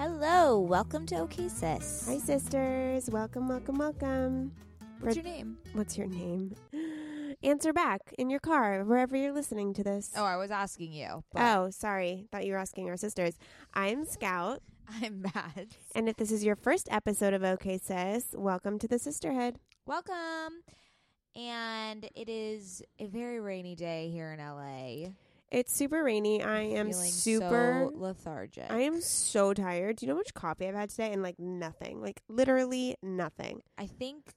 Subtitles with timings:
[0.00, 2.06] Hello, welcome to OK Sis.
[2.08, 3.10] Hi, sisters.
[3.10, 4.52] Welcome, welcome, welcome.
[5.00, 5.58] What's your name?
[5.74, 6.54] What's your name?
[7.42, 10.12] Answer back in your car, wherever you're listening to this.
[10.16, 11.22] Oh, I was asking you.
[11.34, 11.42] But...
[11.42, 12.24] Oh, sorry.
[12.32, 13.34] Thought you were asking our sisters.
[13.74, 14.62] I'm Scout.
[15.02, 15.76] I'm Mads.
[15.94, 19.58] And if this is your first episode of OK Sis, welcome to the Sisterhood.
[19.84, 20.62] Welcome.
[21.36, 25.10] And it is a very rainy day here in LA.
[25.50, 26.42] It's super rainy.
[26.42, 28.70] I am super so lethargic.
[28.70, 29.96] I am so tired.
[29.96, 31.12] Do you know how much coffee I've had today?
[31.12, 32.00] And like nothing.
[32.00, 33.62] Like literally nothing.
[33.76, 34.32] I think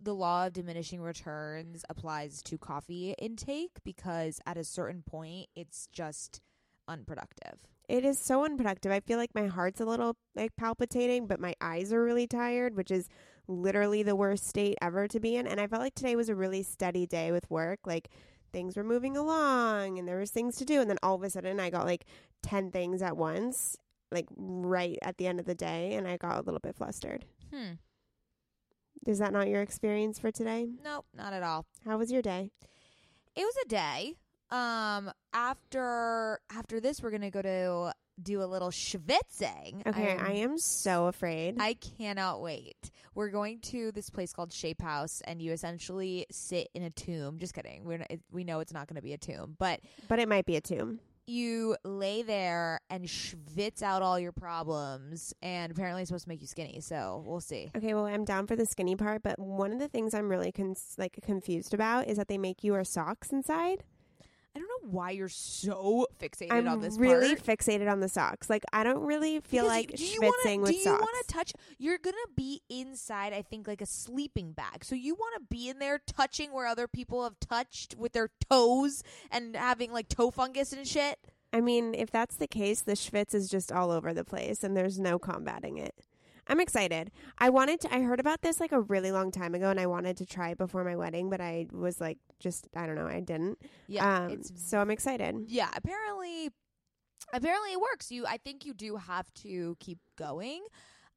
[0.00, 5.88] the law of diminishing returns applies to coffee intake because at a certain point it's
[5.92, 6.40] just
[6.88, 7.66] unproductive.
[7.86, 8.92] It is so unproductive.
[8.92, 12.76] I feel like my heart's a little like palpitating, but my eyes are really tired,
[12.76, 13.08] which is
[13.48, 15.46] literally the worst state ever to be in.
[15.46, 17.80] And I felt like today was a really steady day with work.
[17.84, 18.08] Like
[18.52, 21.30] things were moving along and there was things to do and then all of a
[21.30, 22.06] sudden I got like
[22.42, 23.76] 10 things at once
[24.10, 27.24] like right at the end of the day and I got a little bit flustered.
[27.52, 27.74] Hmm.
[29.06, 30.68] Is that not your experience for today?
[30.84, 31.64] Nope, not at all.
[31.84, 32.50] How was your day?
[33.34, 34.14] It was a day.
[34.50, 39.86] Um after after this we're going to go to do a little schwitzing.
[39.86, 41.56] Okay, I'm, I am so afraid.
[41.58, 42.90] I cannot wait.
[43.14, 47.38] We're going to this place called Shape House, and you essentially sit in a tomb.
[47.38, 47.84] Just kidding.
[47.84, 50.28] We're not, it, we know it's not going to be a tomb, but but it
[50.28, 51.00] might be a tomb.
[51.26, 56.40] You lay there and schwitz out all your problems, and apparently it's supposed to make
[56.40, 56.80] you skinny.
[56.80, 57.70] So we'll see.
[57.76, 60.50] Okay, well I'm down for the skinny part, but one of the things I'm really
[60.50, 63.84] cons- like confused about is that they make you wear socks inside.
[64.60, 66.98] I don't know why you're so fixated I'm on this.
[66.98, 67.58] really part.
[67.58, 68.50] fixated on the socks.
[68.50, 69.90] Like I don't really feel because like
[70.20, 70.84] wanna, with socks.
[70.84, 71.52] Do you want to touch?
[71.78, 73.32] You're gonna be inside.
[73.32, 74.84] I think like a sleeping bag.
[74.84, 78.28] So you want to be in there touching where other people have touched with their
[78.50, 81.18] toes and having like toe fungus and shit.
[81.52, 84.76] I mean, if that's the case, the schwitz is just all over the place, and
[84.76, 85.94] there's no combating it.
[86.50, 87.12] I'm excited.
[87.38, 89.86] I wanted to I heard about this like a really long time ago and I
[89.86, 93.06] wanted to try it before my wedding, but I was like just I don't know,
[93.06, 93.58] I didn't.
[93.86, 94.24] Yeah.
[94.26, 95.36] Um, so I'm excited.
[95.46, 96.50] Yeah, apparently
[97.32, 98.10] apparently it works.
[98.10, 100.62] You I think you do have to keep going.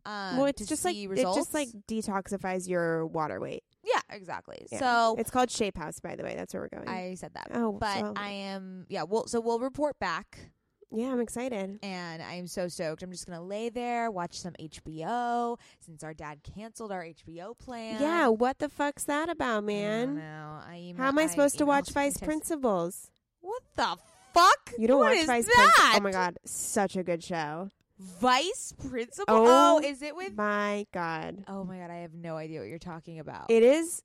[0.05, 1.37] Um, well, it's just like results.
[1.37, 3.63] it just like detoxifies your water weight.
[3.83, 4.67] Yeah, exactly.
[4.71, 4.79] Yeah.
[4.79, 6.35] So it's called Shape House, by the way.
[6.35, 6.89] That's where we're going.
[6.89, 7.47] I said that.
[7.53, 8.13] Oh, but so.
[8.15, 8.85] I am.
[8.89, 9.03] Yeah.
[9.03, 10.51] Well, so we'll report back
[10.93, 11.79] yeah, I'm excited.
[11.81, 13.03] And I'm so stoked.
[13.03, 17.57] I'm just going to lay there, watch some HBO since our dad canceled our HBO
[17.57, 18.01] plan.
[18.01, 20.19] Yeah, what the fuck's that about, man?
[20.19, 23.09] I email, How am I supposed I to watch Vice Principals?
[23.41, 23.97] What the
[24.33, 24.73] fuck?
[24.77, 25.95] You don't what watch Vice Principals?
[25.95, 27.69] Oh my god, such a good show.
[27.99, 29.35] Vice Principal?
[29.35, 31.43] Oh, oh, is it with My god.
[31.47, 33.49] Oh my god, I have no idea what you're talking about.
[33.49, 34.01] It is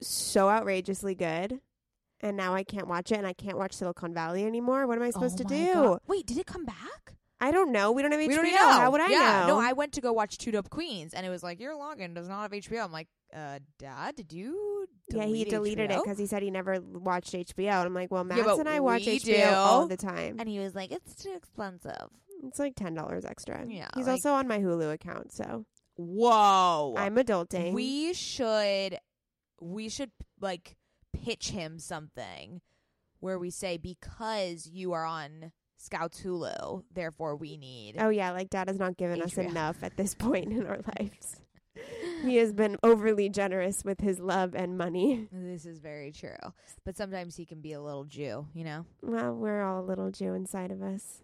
[0.00, 1.60] so outrageously good
[2.24, 4.86] and now I can't watch it and I can't watch Silicon Valley anymore.
[4.86, 5.72] What am I supposed oh to do?
[5.74, 6.00] God.
[6.06, 7.16] Wait, did it come back?
[7.38, 7.92] I don't know.
[7.92, 8.28] We don't have HBO.
[8.28, 9.58] We don't even How would I yeah, know?
[9.58, 12.14] No, I went to go watch Two Dope Queens, and it was like your login
[12.14, 12.82] does not have HBO.
[12.82, 14.86] I'm like, uh, Dad, did you?
[15.10, 17.58] yeah, he delete deleted it because he said he never watched HBO.
[17.58, 19.54] And I'm like, well, Max but and I watch HBO do.
[19.54, 20.36] all the time.
[20.38, 22.08] And he was like, it's too expensive.
[22.44, 23.66] It's like ten dollars extra.
[23.68, 25.66] Yeah, he's like- also on my Hulu account, so
[25.96, 27.74] Whoa, I'm adulting.
[27.74, 28.98] we should,
[29.60, 30.10] we should
[30.40, 30.76] like
[31.24, 32.60] pitch him something
[33.20, 37.96] where we say because you are on Scouts Hulu, therefore we need.
[37.98, 41.40] oh yeah, like Dad has not given us enough at this point in our lives.
[42.22, 45.28] he has been overly generous with his love and money.
[45.32, 46.36] This is very true,
[46.84, 48.86] but sometimes he can be a little Jew, you know.
[49.02, 51.22] Well, we're all a little Jew inside of us.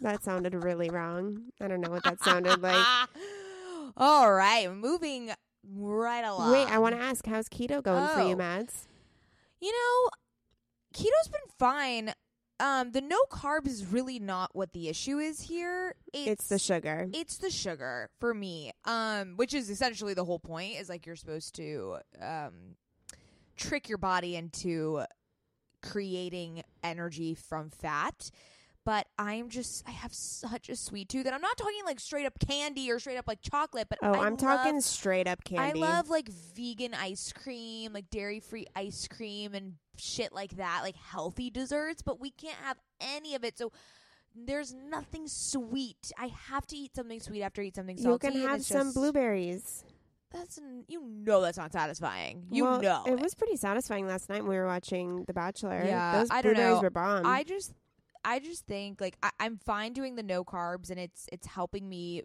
[0.00, 1.44] That sounded really wrong.
[1.60, 2.84] I don't know what that sounded like.
[3.96, 5.30] All right, moving
[5.72, 6.52] right along.
[6.52, 8.36] Wait, I want to ask, how's keto going for you, Oh.
[8.36, 8.88] Mads?
[9.60, 10.10] You know,
[10.94, 12.12] keto's been fine.
[12.60, 15.96] Um, the no carbs is really not what the issue is here.
[16.12, 17.08] It's, It's the sugar.
[17.12, 18.70] it's the sugar for me.
[18.84, 20.78] Um, which is essentially the whole point.
[20.78, 22.76] Is like you're supposed to um
[23.56, 25.02] trick your body into
[25.82, 28.30] creating energy from fat.
[28.84, 32.26] But I'm just I have such a sweet tooth, and I'm not talking like straight
[32.26, 33.88] up candy or straight up like chocolate.
[33.88, 35.82] But Oh, I I'm talking straight up candy.
[35.82, 40.80] I love like vegan ice cream, like dairy free ice cream and shit like that,
[40.82, 43.56] like healthy desserts, but we can't have any of it.
[43.56, 43.72] So
[44.36, 46.12] there's nothing sweet.
[46.18, 48.32] I have to eat something sweet after I eat something you salty.
[48.32, 49.84] can have some just- blueberries.
[50.30, 50.58] That's
[50.88, 52.48] you know that's not satisfying.
[52.50, 55.84] You well, know it was pretty satisfying last night when we were watching The Bachelor.
[55.86, 56.82] Yeah, those I don't blueberries know.
[56.82, 57.24] were bomb.
[57.24, 57.72] I just
[58.24, 61.88] I just think like I, I'm fine doing the no carbs and it's it's helping
[61.88, 62.22] me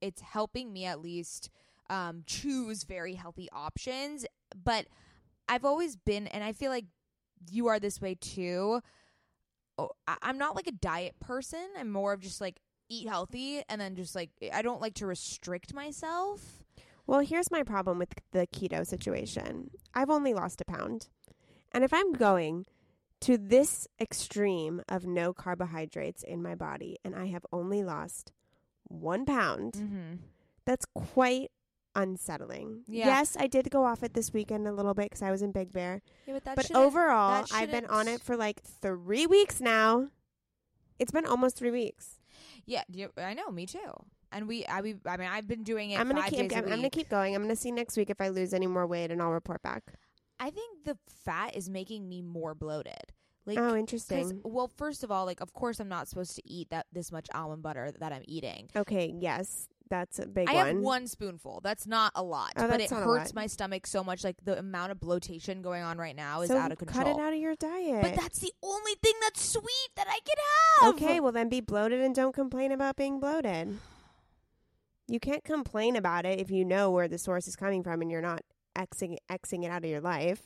[0.00, 1.50] it's helping me at least
[1.90, 4.26] um choose very healthy options.
[4.62, 4.86] But
[5.48, 6.86] I've always been and I feel like
[7.50, 8.80] you are this way too.
[9.78, 9.90] Oh,
[10.22, 11.66] I'm not like a diet person.
[11.78, 15.06] I'm more of just like eat healthy and then just like I don't like to
[15.06, 16.64] restrict myself.
[17.06, 19.70] Well, here's my problem with the keto situation.
[19.94, 21.08] I've only lost a pound.
[21.72, 22.66] And if I'm going
[23.22, 28.32] to this extreme of no carbohydrates in my body and I have only lost
[28.84, 30.14] one pound, Mm-hmm.
[30.64, 31.50] that's quite
[31.94, 32.82] unsettling.
[32.86, 33.06] Yeah.
[33.06, 35.52] Yes, I did go off it this weekend a little bit because I was in
[35.52, 36.00] Big Bear.
[36.26, 40.08] Yeah, but But overall, I've been on it for like three weeks now.
[40.98, 42.18] It's been almost three weeks.
[42.66, 42.82] Yeah,
[43.16, 43.78] I know, me too.
[44.30, 46.52] And we, I, we, I mean, I've been doing it I'm gonna keep.
[46.52, 47.34] I'm, I'm gonna keep going.
[47.34, 49.82] I'm gonna see next week if I lose any more weight, and I'll report back.
[50.40, 53.12] I think the fat is making me more bloated.
[53.46, 54.42] Like, oh, interesting.
[54.44, 57.28] well, first of all, like, of course, I'm not supposed to eat that this much
[57.32, 58.68] almond butter that I'm eating.
[58.76, 60.66] Okay, yes, that's a big I one.
[60.66, 61.60] have one spoonful.
[61.64, 64.22] That's not a lot, Oh, but it hurts my stomach so much.
[64.22, 67.04] Like the amount of bloatation going on right now is so out of control.
[67.04, 68.02] cut it out of your diet.
[68.02, 70.36] But that's the only thing that's sweet that I can
[70.82, 70.94] have.
[70.94, 71.18] okay.
[71.20, 73.78] Well, then be bloated and don't complain about being bloated.
[75.06, 78.10] You can't complain about it if you know where the source is coming from and
[78.10, 78.42] you're not
[78.78, 80.42] xing xing it out of your life.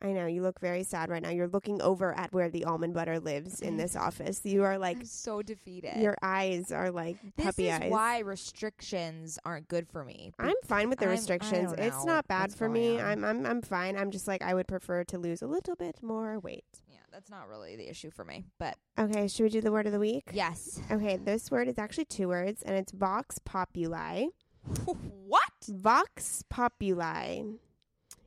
[0.00, 1.30] I know you look very sad right now.
[1.30, 3.78] You're looking over at where the almond butter lives in mm.
[3.78, 4.40] this office.
[4.44, 5.96] You are like I'm so defeated.
[5.96, 7.90] your eyes are like this puppy is eyes.
[7.90, 10.32] why restrictions aren't good for me.
[10.38, 11.74] I'm fine with the I'm- restrictions.
[11.76, 13.00] It's not bad for me.
[13.00, 13.06] on.
[13.06, 13.96] I'm I'm I'm fine.
[13.96, 16.82] I'm just like I would prefer to lose a little bit more weight.
[16.88, 18.44] Yeah, that's not really the issue for me.
[18.58, 20.30] But Okay, should we do the word of the week?
[20.32, 20.80] yes.
[20.92, 24.26] Okay, this word is actually two words and it's vox populi.
[24.84, 25.47] what?
[25.68, 27.42] Vox populi.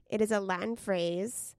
[0.09, 1.55] It is a Latin phrase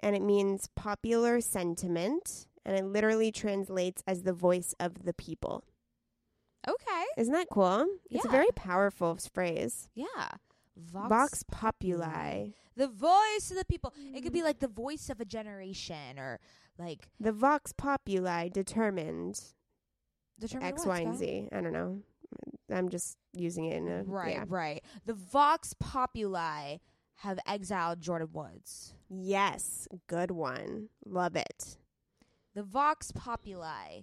[0.00, 5.64] and it means popular sentiment and it literally translates as the voice of the people.
[6.68, 7.04] Okay.
[7.16, 7.86] Isn't that cool?
[8.10, 9.88] It's a very powerful phrase.
[9.94, 10.06] Yeah.
[10.76, 12.48] Vox, Vox populi.
[12.76, 13.94] The voice of the people.
[14.14, 14.44] It could be mm.
[14.44, 16.40] like the voice of a generation or
[16.78, 19.40] like The vox populi determined
[20.38, 21.48] determine X, what, Y, and Z.
[21.52, 22.00] I don't know.
[22.70, 24.44] I'm just using it in a Right, yeah.
[24.48, 24.82] right.
[25.04, 26.78] The Vox Populi
[27.20, 28.94] have exiled Jordan Woods.
[29.08, 30.88] Yes, good one.
[31.04, 31.78] Love it.
[32.54, 34.00] The Vox Populi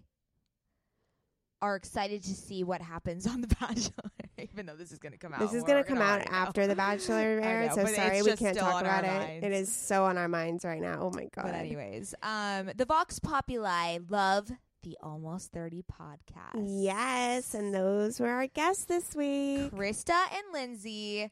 [1.62, 5.17] are excited to see what happens on The Bachelor, even though this is going to
[5.17, 5.39] come out.
[5.39, 8.82] This is going to come out after The Bachelor airs, so sorry we can't talk
[8.82, 9.08] about it.
[9.08, 9.46] minds.
[9.46, 11.00] It is so on our minds right now.
[11.01, 11.46] Oh my god.
[11.46, 14.51] But anyways, um, the Vox Populi love
[14.84, 16.63] the Almost 30 podcast.
[16.66, 19.72] Yes, and those were our guests this week.
[19.72, 21.32] Krista and Lindsey,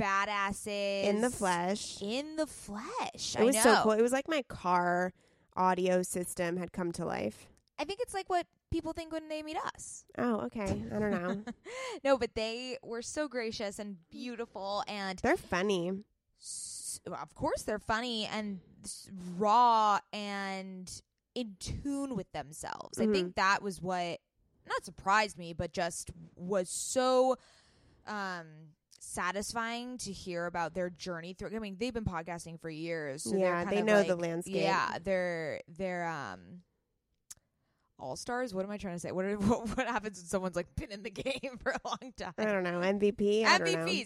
[0.00, 1.04] badasses.
[1.04, 2.00] In the flesh.
[2.02, 3.36] In the flesh.
[3.38, 3.92] It was so cool.
[3.92, 5.12] It was like my car
[5.56, 7.46] audio system had come to life.
[7.78, 10.04] I think it's like what people think when they meet us.
[10.18, 10.82] Oh, okay.
[10.94, 11.42] I don't know.
[12.04, 15.92] no, but they were so gracious and beautiful, and They're funny.
[16.40, 18.60] s- of course they're funny and
[19.36, 21.02] raw and
[21.34, 22.98] in tune with themselves.
[22.98, 24.18] I think that was what
[24.68, 27.36] not surprised me, but just was so
[28.06, 28.46] um
[29.00, 33.22] satisfying to hear about their journey through I mean, they've been podcasting for years.
[33.24, 34.56] So Yeah, kind they of know the landscape.
[34.56, 36.62] Yeah, they're they're um
[37.98, 38.54] all stars.
[38.54, 39.12] What am I trying to say?
[39.12, 42.12] What, are, what what happens when someone's like been in the game for a long
[42.16, 42.34] time?
[42.38, 42.80] I don't know.
[42.80, 43.44] MVP?
[43.44, 44.02] I don't know.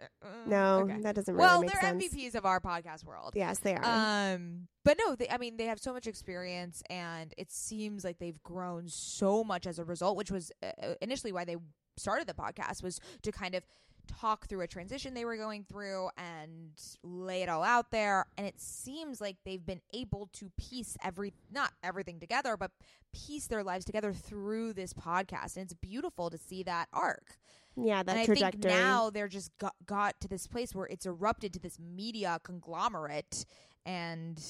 [0.00, 1.00] Uh, No, okay.
[1.00, 1.94] that doesn't really well, make they're.
[1.94, 3.32] MVPs of our podcast world.
[3.34, 4.34] Yes, they are.
[4.34, 8.18] Um, but no, they, I mean, they have so much experience, and it seems like
[8.18, 10.16] they've grown so much as a result.
[10.16, 11.56] Which was uh, initially why they
[11.96, 13.64] started the podcast was to kind of
[14.08, 16.70] talk through a transition they were going through and
[17.02, 18.24] lay it all out there.
[18.38, 22.70] And it seems like they've been able to piece every not everything together, but
[23.12, 27.36] piece their lives together through this podcast, and it's beautiful to see that arc
[27.84, 31.06] yeah, that and I think now they're just got, got to this place where it's
[31.06, 33.44] erupted to this media conglomerate,
[33.86, 34.42] and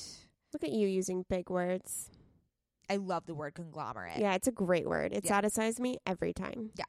[0.52, 2.10] Look at you using big words.
[2.88, 4.18] I love the word conglomerate.
[4.18, 5.12] Yeah, it's a great word.
[5.12, 5.28] It Yeah.
[5.28, 6.70] satisfies me every time.
[6.74, 6.86] Yeah.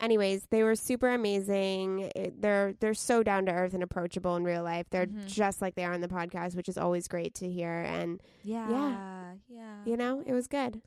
[0.00, 2.10] Anyways, they were super amazing.
[2.16, 4.86] It- they're they're so down to earth and approachable in real life.
[4.90, 5.26] They're Mhm.
[5.26, 7.70] just like they are on the podcast, which is always great to hear.
[7.82, 9.34] And yeah, Yeah.
[9.48, 9.84] yeah.
[9.84, 10.80] you know, it was good.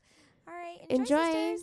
[0.48, 1.22] All right, enjoy.
[1.22, 1.62] Enjoy.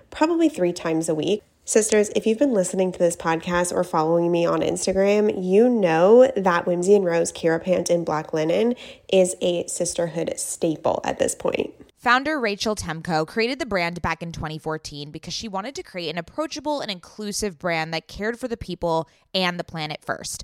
[0.11, 1.41] probably three times a week.
[1.63, 6.29] Sisters, if you've been listening to this podcast or following me on Instagram, you know
[6.35, 8.75] that Whimsy and Row's Kira Pant in black linen
[9.11, 11.73] is a sisterhood staple at this point.
[11.97, 16.17] Founder Rachel Temko created the brand back in 2014 because she wanted to create an
[16.17, 20.43] approachable and inclusive brand that cared for the people and the planet first.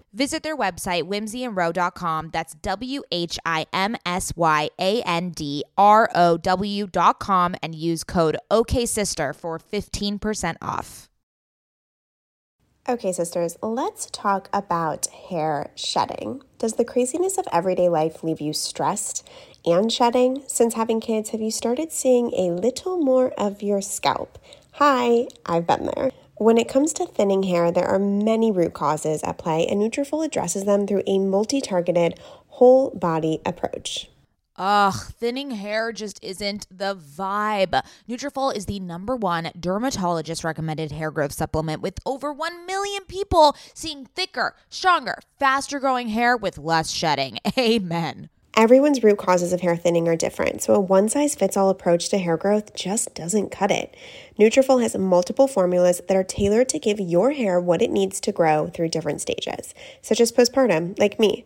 [0.13, 2.31] Visit their website, whimsyandrow.com.
[2.33, 8.03] That's W H I M S Y A N D R O W.com and use
[8.03, 11.07] code OKSister for 15% off.
[12.89, 16.41] Okay, sisters, let's talk about hair shedding.
[16.57, 19.29] Does the craziness of everyday life leave you stressed
[19.65, 20.43] and shedding?
[20.47, 24.39] Since having kids, have you started seeing a little more of your scalp?
[24.73, 26.11] Hi, I've been there.
[26.41, 30.25] When it comes to thinning hair, there are many root causes at play, and Nutrafol
[30.25, 34.09] addresses them through a multi-targeted, whole body approach.
[34.55, 37.79] Ugh, thinning hair just isn't the vibe.
[38.09, 43.55] Nutrafol is the number one dermatologist recommended hair growth supplement with over 1 million people
[43.75, 47.37] seeing thicker, stronger, faster growing hair with less shedding.
[47.59, 48.29] Amen.
[48.57, 52.75] Everyone's root causes of hair thinning are different, so a one-size-fits-all approach to hair growth
[52.75, 53.95] just doesn't cut it.
[54.37, 58.33] Nutrafol has multiple formulas that are tailored to give your hair what it needs to
[58.33, 61.45] grow through different stages, such as postpartum, like me.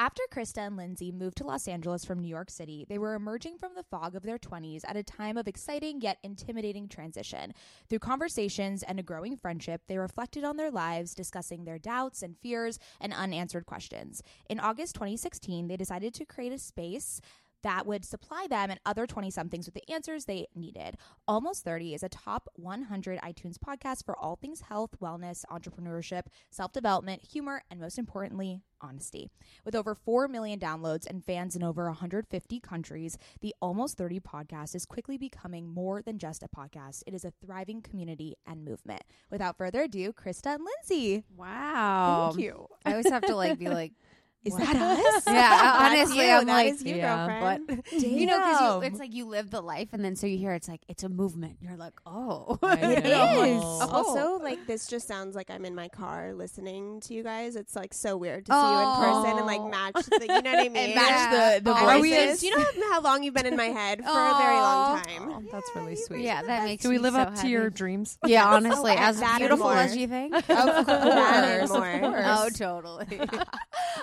[0.00, 3.58] After Krista and Lindsey moved to Los Angeles from New York City, they were emerging
[3.58, 7.52] from the fog of their 20s at a time of exciting yet intimidating transition.
[7.90, 12.38] Through conversations and a growing friendship, they reflected on their lives, discussing their doubts and
[12.38, 14.22] fears and unanswered questions.
[14.48, 17.20] In August 2016, they decided to create a space
[17.62, 20.96] that would supply them and other 20 somethings with the answers they needed.
[21.26, 26.72] Almost 30 is a top 100 iTunes podcast for all things health, wellness, entrepreneurship, self
[26.72, 29.28] development, humor, and most importantly, honesty.
[29.64, 34.74] With over 4 million downloads and fans in over 150 countries, the Almost 30 podcast
[34.74, 37.02] is quickly becoming more than just a podcast.
[37.06, 39.02] It is a thriving community and movement.
[39.30, 41.24] Without further ado, Krista and Lindsey.
[41.36, 42.30] Wow.
[42.30, 42.68] Thank you.
[42.84, 43.92] I always have to like be like,
[44.44, 44.62] Is What?
[44.62, 45.22] that us?
[45.26, 45.76] yeah.
[45.80, 46.32] Honestly, you.
[46.32, 47.66] I'm That like, is you, yeah, girlfriend.
[47.92, 48.82] but you know, because Damn.
[48.84, 51.08] it's like you live the life, and then so you hear it's like it's a
[51.08, 51.56] movement.
[51.60, 53.42] You're like, oh, It You know?
[53.42, 53.62] is.
[53.62, 53.88] Oh.
[53.90, 57.56] Also, like this just sounds like I'm in my car listening to you guys.
[57.56, 59.68] It's like so weird to see you in person and like Oh.
[59.68, 59.94] match.
[59.94, 60.94] The, you know what I mean?
[60.94, 62.42] match the- the Are we voices.
[62.42, 65.02] in- you know how- how long you've been in my head for a very long
[65.02, 65.30] time.
[65.32, 66.22] Oh, that's really sweet.
[66.22, 66.82] yeah, that makes.
[66.82, 68.18] Do we live so up to your dreams?
[68.24, 70.34] Yeah, oh, honestly, Oh, as beautiful as you think.
[70.34, 71.90] Of course, more.
[71.90, 72.24] of course.
[72.26, 73.20] Oh, totally.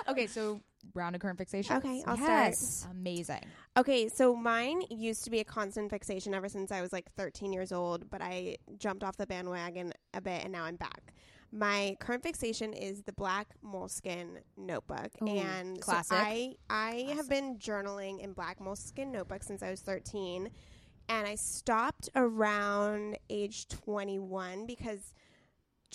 [0.08, 0.60] okay, so
[0.94, 1.76] round of current fixation.
[1.76, 2.58] Okay, I'll yes.
[2.58, 2.94] start.
[2.94, 3.44] Amazing.
[3.76, 7.52] Okay, so mine used to be a constant fixation ever since I was like 13
[7.52, 11.12] years old, but I jumped off the bandwagon a bit and now I'm back.
[11.52, 16.18] My current fixation is the black moleskin notebook, Ooh, and so classic.
[16.18, 20.50] I I have been journaling in black moleskin notebook since I was 13,
[21.08, 25.14] and I stopped around age 21 because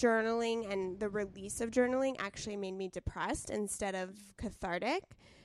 [0.02, 5.04] journaling and the release of journaling actually made me depressed instead of cathartic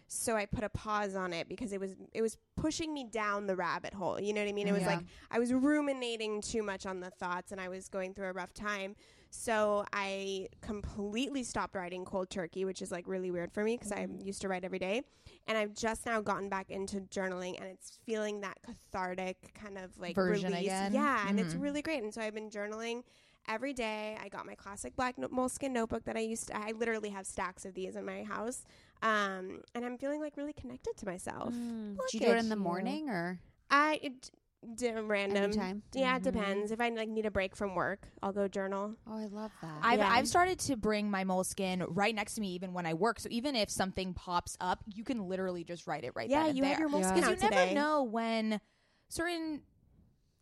[0.09, 3.49] so I put a pause on it because it was it was pushing me down
[3.49, 4.21] the rabbit hole.
[4.21, 4.69] You know what I mean?
[4.69, 4.87] It was Yeah.
[4.95, 8.33] like I was ruminating too much on the thoughts and I was going through a
[8.33, 8.95] rough time.
[9.31, 13.90] So I completely stopped writing cold turkey, which is like really weird for me because
[13.90, 15.03] I used to write every day.
[15.49, 19.99] And I've just now gotten back into journaling and it's feeling that cathartic kind of
[19.99, 20.66] like Version release.
[20.69, 20.92] again.
[20.95, 21.62] Yeah, and it's Mhm.
[21.62, 22.05] really great.
[22.05, 23.03] And so I've been journaling
[23.48, 24.16] every day.
[24.22, 26.48] I got my classic black no- moleskin notebook that I used.
[26.48, 28.64] To, I literally have stacks of these in my house,
[29.02, 31.52] um, and I'm feeling like really connected to myself.
[31.54, 31.96] Mm.
[31.96, 32.62] Look Did you do it in the you.
[32.62, 33.40] morning or?
[33.70, 34.30] I it,
[34.76, 35.44] d- random.
[35.44, 35.82] Anytime?
[35.92, 36.70] Yeah, it depends.
[36.70, 38.94] If I like need a break from work, I'll go journal.
[39.09, 39.78] Oh, I love that.
[39.82, 40.09] I've, Yeah.
[40.11, 43.18] I've started to bring my moleskin right next to me even when I work.
[43.20, 46.38] So even if something pops up, you can literally just write it right there.
[46.38, 46.70] yeah, then and you there.
[46.72, 47.56] have your moleskin Because out you today.
[47.66, 48.61] never know when
[49.09, 49.62] certain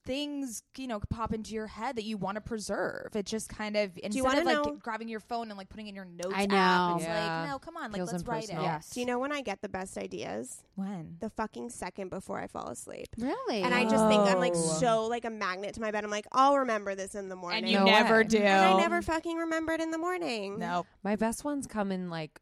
[0.07, 3.15] things you know pop into your head that you want to preserve.
[3.15, 5.87] It just kind of instead wanna of like know- grabbing your phone and like putting
[5.87, 6.95] in your notes I app, know.
[6.97, 7.41] it's Yeah.
[7.41, 8.51] like no, come on, like Feels let's write it.
[8.51, 8.65] impersonal.
[8.65, 8.91] yes.
[8.91, 10.63] Do you know when I get the best ideas?
[10.75, 11.17] When?
[11.21, 13.09] The fucking second before I fall asleep.
[13.19, 13.63] really?
[13.63, 14.59] And I just think I'm like Oh.
[14.79, 16.05] so like a magnet to my bed.
[16.05, 17.65] I'm like, I'll remember this in the morning.
[17.65, 18.25] And you No never way.
[18.25, 18.39] do.
[18.39, 20.59] And I never fucking remember it in the morning.
[20.59, 20.85] No.
[21.03, 22.41] My best ones come in like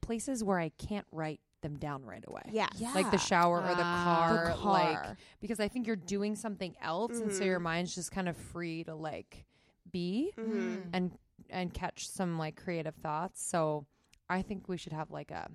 [0.00, 2.42] places where I can't write them down right away.
[2.50, 2.68] Yeah.
[2.94, 4.02] Like the shower or the Ah.
[4.04, 8.10] car, The like because I think you're doing something else, and so your mind's just
[8.12, 9.44] kind of free to like
[9.90, 11.12] be hmm and
[11.50, 13.42] and catch some like creative thoughts.
[13.42, 13.86] So
[14.28, 15.50] I think we should have like a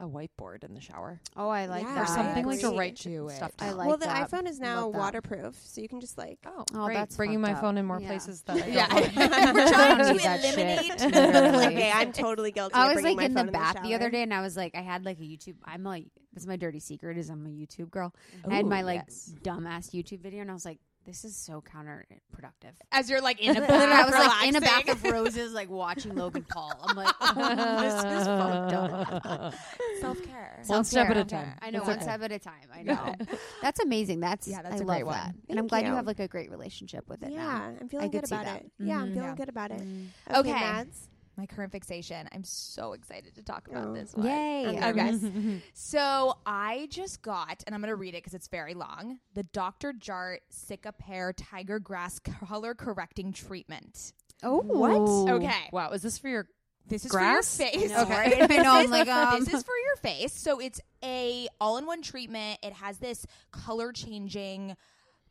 [0.00, 2.02] a whiteboard in the shower oh, I like Yeah, that.
[2.04, 2.78] or something like to agree.
[2.78, 3.36] write Do it.
[3.36, 3.76] stuff I down.
[3.76, 4.30] like well, the that.
[4.30, 4.98] iPhone is now Love that.
[4.98, 6.38] waterproof, so you can just like.
[6.46, 6.94] Oh, Oh, great!
[6.94, 7.60] that's Bringing my up.
[7.60, 8.08] phone in more Yeah.
[8.08, 8.94] places that I don't Yeah.
[8.94, 9.54] want.
[9.54, 10.54] We're trying to need that shit.
[10.58, 11.00] eliminate.
[11.14, 11.66] Literally.
[11.66, 12.74] okay, I'm totally guilty.
[12.74, 14.56] I of was bringing like in the phone bath the, other day, and I was
[14.56, 15.56] like, I had like a YouTube.
[15.64, 18.14] I'm like, this is my dirty secret is I'm a YouTube girl.
[18.48, 19.34] I had Ooh, my like yes.
[19.42, 20.78] dumbass YouTube video, and I was like,
[21.10, 22.72] this is so counterproductive.
[22.92, 25.68] As you're like in a bath, I was like in a bath of roses, like
[25.68, 26.72] watching Logan Paul.
[26.84, 29.54] I'm like, oh, this is fucked up.
[30.00, 30.62] self care.
[30.66, 31.40] One step at a Self-care.
[31.46, 31.54] time.
[31.62, 32.04] I know It's one okay.
[32.04, 32.68] step at a time.
[32.72, 33.14] I know.
[33.60, 34.20] that's amazing.
[34.20, 35.16] That's Yeah, that's I a love great one.
[35.16, 35.88] that, and I'm glad you.
[35.88, 35.94] you.
[35.96, 37.32] have like a great relationship with it.
[37.32, 37.74] Yeah, now.
[37.80, 38.60] I'm feeling I good could see about that.
[38.62, 38.70] it.
[38.78, 39.14] Yeah, I'm Mhm.
[39.14, 39.34] feeling Yeah.
[39.34, 39.80] good about it.
[39.80, 40.06] Mm.
[40.30, 40.52] Okay, Okay.
[40.52, 41.08] Mads.
[41.40, 42.28] My current fixation.
[42.32, 43.94] I'm so excited to talk about Oh.
[43.94, 44.26] this one.
[44.26, 44.78] Yay!
[44.84, 45.62] Okay.
[45.72, 49.20] So I just got, and I'm going to read it because it's very long.
[49.32, 49.94] The Dr.
[49.94, 54.12] Jart Cicapair Tiger Grass Color Correcting Treatment.
[54.42, 55.30] Oh, What?
[55.36, 55.68] Okay.
[55.72, 56.46] Wow, is this for your
[56.86, 57.56] This is Grass?
[57.56, 57.92] for your face.
[57.92, 58.50] I know, right?
[58.50, 58.72] I know.
[58.74, 60.34] I'm like, um, this is for your face.
[60.34, 62.58] So it's a all-in-one treatment.
[62.62, 64.76] It has this color-changing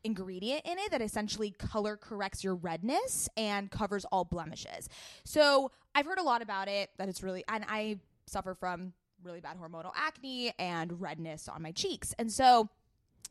[0.04, 4.88] ingredient in it that essentially color corrects your redness and covers all blemishes.
[5.24, 9.40] So I've heard a lot about it that it's really and I suffer from really
[9.40, 12.14] bad hormonal acne and redness on my cheeks.
[12.18, 12.68] And so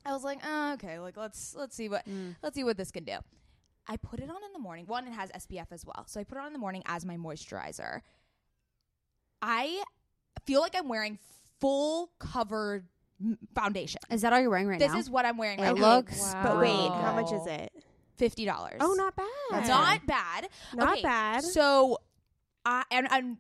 [0.05, 2.35] I was like, oh, okay, like let's let's see what Mm.
[2.43, 3.17] let's see what this can do.
[3.87, 4.85] I put it on in the morning.
[4.85, 6.05] One, it has SPF as well.
[6.07, 8.01] So I put it on in the morning as my moisturizer.
[9.41, 9.83] I
[10.45, 11.17] feel like I'm wearing
[11.59, 12.85] full covered
[13.55, 14.01] foundation.
[14.09, 14.95] Is that all you're wearing right this now?
[14.95, 15.91] This is what I'm wearing It right now.
[15.93, 17.71] It looks But wait, how much is it?
[18.17, 18.77] Fifty oh, dollars.
[18.81, 19.25] Oh, not bad.
[19.51, 20.49] That's not bad.
[20.75, 21.43] Not Okay, bad.
[21.43, 21.99] So,
[22.65, 23.37] I and I'm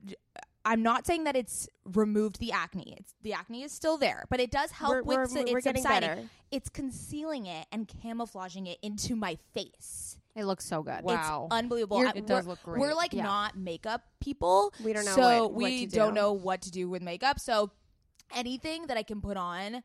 [0.65, 2.95] I'm not saying that it's removed the acne.
[2.97, 5.57] It's the acne is still there, but it does help we're, with we're, su- we're
[5.57, 6.09] it's getting subsiding.
[6.09, 6.29] better.
[6.51, 10.17] It's concealing it and camouflaging it into my face.
[10.35, 11.03] it looks so good.
[11.03, 11.47] Wow.
[11.47, 11.97] It's unbelievable.
[11.97, 12.79] You're- I- it does look great.
[12.79, 13.23] We're like Yeah.
[13.23, 14.73] not makeup people.
[14.81, 17.39] We don't know so what- what we to don't know what to do with makeup.
[17.39, 17.71] So
[18.33, 19.83] anything that I can put on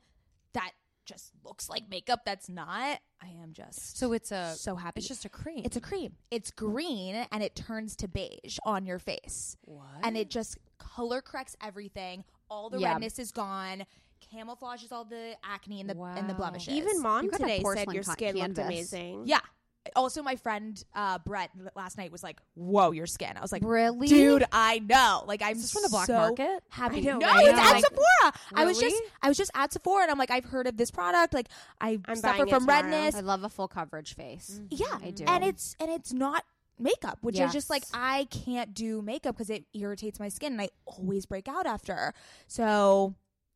[0.52, 0.72] that
[1.07, 5.00] just looks like makeup that's not, I am just So it's a so happy.
[5.00, 5.62] it's just a cream.
[5.64, 6.14] It's a cream.
[6.30, 9.57] It's green and it turns to beige on your face.
[9.64, 9.85] what?
[10.02, 12.24] And it just color corrects everything.
[12.48, 12.92] All the Yeah.
[12.92, 13.85] redness is gone.
[14.33, 16.38] Camouflages all the acne and the and the Wow.
[16.38, 16.72] blemishes.
[16.72, 18.64] Even mom You got a today said porcelain your ca- skin looked canvas.
[18.64, 19.26] amazing.
[19.26, 19.40] yeah.
[19.97, 23.62] Also, my friend uh, Brett last night was like, "Whoa, your skin!" I was like,
[23.64, 26.62] really, "Dude, I know." Like, I'm just from the black so market?
[26.70, 26.99] Happy.
[26.99, 28.33] I know, no, it's at Like, Sephora.
[28.55, 29.03] I was just.
[29.23, 31.35] I was just at Sephora, and I'm like, I've heard of this product.
[31.35, 31.49] Like,
[31.81, 33.14] I I'm suffer from redness.
[33.14, 34.61] I love a full coverage face.
[34.70, 35.25] Yeah, I do.
[35.27, 36.44] and it's and it's not
[36.79, 40.62] makeup, which is just like I can't do makeup because it irritates my skin, and
[40.62, 42.14] I always break out after.
[42.47, 43.14] So,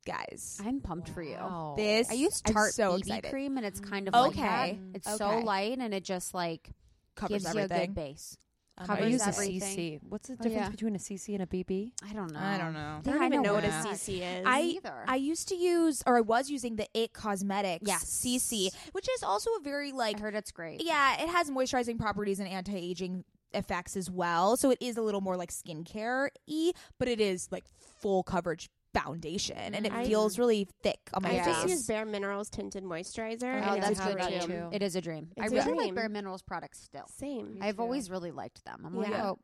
[0.09, 1.37] guys, I'm pumped for you.
[1.37, 1.75] Wow.
[1.77, 3.31] this I use I'm Tarte so BB excited.
[3.31, 4.40] cream, and it's kind of Okay.
[4.42, 4.97] like that.
[4.97, 6.71] It's so light, and it just like
[7.14, 7.87] Covers gives you a everything.
[7.90, 8.37] good base.
[8.81, 9.31] Um, I covers use a.
[9.33, 9.99] CC.
[10.09, 10.71] What's the Oh, difference yeah.
[10.71, 11.90] between a CC and a BB?
[12.09, 12.38] I don't know.
[12.38, 13.01] I don't know.
[13.01, 13.68] I don't even know what a.
[13.71, 14.44] CC is.
[14.47, 15.05] I either.
[15.09, 18.05] I used to use or I was using the It Cosmetics Yes.
[18.05, 20.85] CC, which is also a very like I heard it's great.
[20.85, 24.57] yeah, it has moisturizing properties and anti-aging effects as well.
[24.57, 27.64] So it is a little more like skincare y, but it is like
[27.99, 31.44] full coverage foundation and it I- feels really thick on my I Yeah.
[31.46, 31.70] just face.
[31.70, 33.42] use Bare Minerals tinted moisturizer.
[33.66, 34.46] Oh, and that's it's good a too.
[34.46, 34.61] dream.
[34.62, 34.68] too.
[34.72, 35.29] It is a dream.
[35.38, 35.94] I It's a really like.
[35.94, 37.07] Bare Minerals products still.
[37.16, 37.59] Same.
[37.61, 37.83] I've too.
[37.83, 38.83] always really liked them.
[38.85, 39.38] I'm like, oh,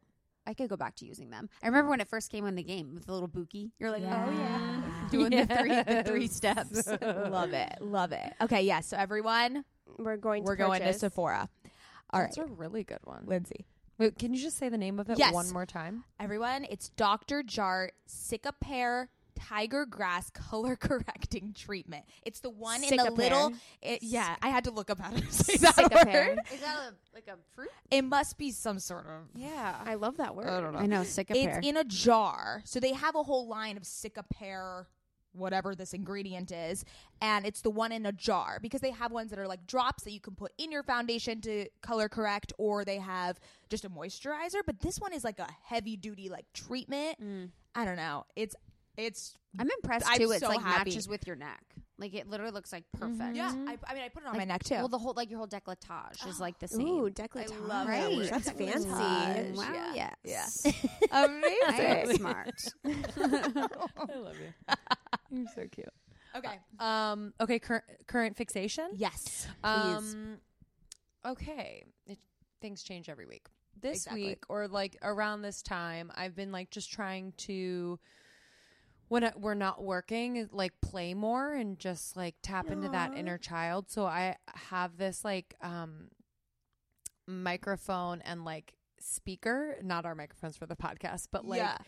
[0.47, 1.49] I could go back to using them.
[1.63, 3.71] I remember when it first came in the game with the little Buki.
[3.79, 6.87] You're like, oh yeah, doing the three the three steps.
[7.03, 7.79] love it.
[7.81, 8.33] Love it.
[8.43, 9.65] Okay, yeah, so everyone,
[9.99, 10.93] We're going to we're going to.
[10.93, 11.49] Sephora.
[12.11, 12.27] All right.
[12.35, 13.25] That's a really good one.
[13.27, 13.67] Lindsey.
[13.97, 15.33] Wait, can you just say the name of it Yes.
[15.33, 16.05] one more time?
[16.21, 17.43] Everyone, it's Dr.
[17.43, 19.07] Jart Cicapair
[19.49, 22.05] Tiger Grass Color Correcting Treatment.
[22.25, 23.53] It's the one in the little.
[23.83, 26.39] It, yeah, I had to look up how to say that Cica word.
[26.53, 27.69] Is that a, like a fruit?
[27.91, 29.29] It must be some sort of.
[29.35, 29.77] Yeah.
[29.85, 30.49] I love that word.
[30.49, 30.79] I don't know.
[30.79, 34.23] I know, sick It's in a jar, so they have a whole line of Sicka
[34.33, 34.89] Pear
[35.35, 36.85] whatever this ingredient is
[37.21, 40.05] and it's the one in a jar because they have ones that are like drops
[40.05, 43.91] that you can put in your foundation to color correct or they have just a
[43.91, 47.19] moisturizer but this one is like a heavy duty like treatment
[47.75, 48.55] i don't know it's
[48.97, 50.31] it's I'm impressed I'm too.
[50.33, 50.91] It's so like happy.
[50.91, 51.63] matches with your neck.
[51.97, 53.37] Like it literally looks like perfect.
[53.37, 55.31] yeah I, I mean i put it on my neck too Well, the whole like
[55.31, 56.87] your whole decolletage is like the same.
[56.89, 57.69] Ooh, decolletage.
[57.69, 58.29] love that word.
[58.31, 58.89] That's fancy.
[58.89, 59.93] Wow.
[59.95, 60.11] Yeah.
[60.25, 60.63] Yes.
[60.65, 60.73] Yeah.
[61.25, 62.65] amazing I'm smart.
[62.85, 64.75] I love you.
[65.39, 65.89] You're so cute.
[66.37, 67.33] okay Um.
[67.41, 67.61] Okay.
[67.61, 68.89] Cur- current fixation.
[68.97, 70.39] yes Um.
[71.25, 71.85] Okay.
[72.07, 72.19] It,
[72.61, 73.47] things change every week.
[73.81, 74.27] This Exactly.
[74.27, 77.99] week or like around this time, I've been like just trying to.
[79.09, 83.39] When I, we're not working, like play more and just like tap into that inner
[83.39, 83.91] child.
[83.91, 86.09] So I have this like um
[87.27, 91.79] microphone and like speaker, not our microphones for the podcast, but like yeah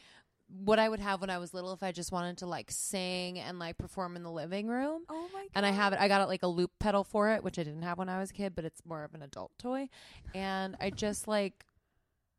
[0.65, 3.39] what I would have when I was little if I just wanted to like sing
[3.41, 5.03] and like perform in the living room.
[5.09, 5.99] oh my god And I have it.
[5.99, 8.21] I got it like a loop pedal for it, which I didn't have when I
[8.21, 9.89] was a kid, but it's more of an adult toy.
[10.35, 11.65] And I just like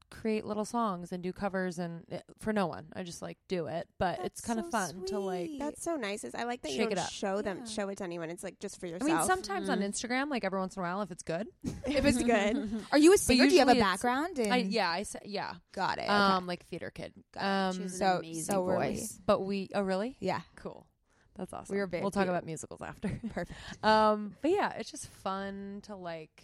[0.10, 2.86] create little songs and do covers and it, for no one.
[2.96, 5.52] I just like do it, but it's kind of so fun to like.
[5.60, 6.24] That's so nice.
[6.24, 7.66] Is I like that you don't show them, Yeah.
[7.66, 8.30] show it to anyone.
[8.30, 9.12] It's like just for yourself.
[9.12, 11.48] I mean, sometimes on Instagram, like every once in a while, if it's good.
[11.86, 12.70] if it's good.
[12.92, 13.48] Are you a singer?
[13.48, 14.40] Do you have a background?
[14.40, 15.54] In- I, yeah, I say yeah.
[15.74, 16.10] got it.
[16.10, 17.14] Um, like theater kid.
[17.36, 18.86] Um, She has an so- amazing so were we.
[18.86, 19.20] voice.
[19.26, 19.70] but we.
[19.76, 20.16] Oh, really?
[20.20, 20.88] yeah, Cool.
[21.36, 21.74] That's awesome.
[21.76, 22.30] We were very we'll talk cute.
[22.30, 23.10] about musicals after.
[23.34, 23.60] perfect.
[23.84, 26.44] um, but yeah, it's just fun to like,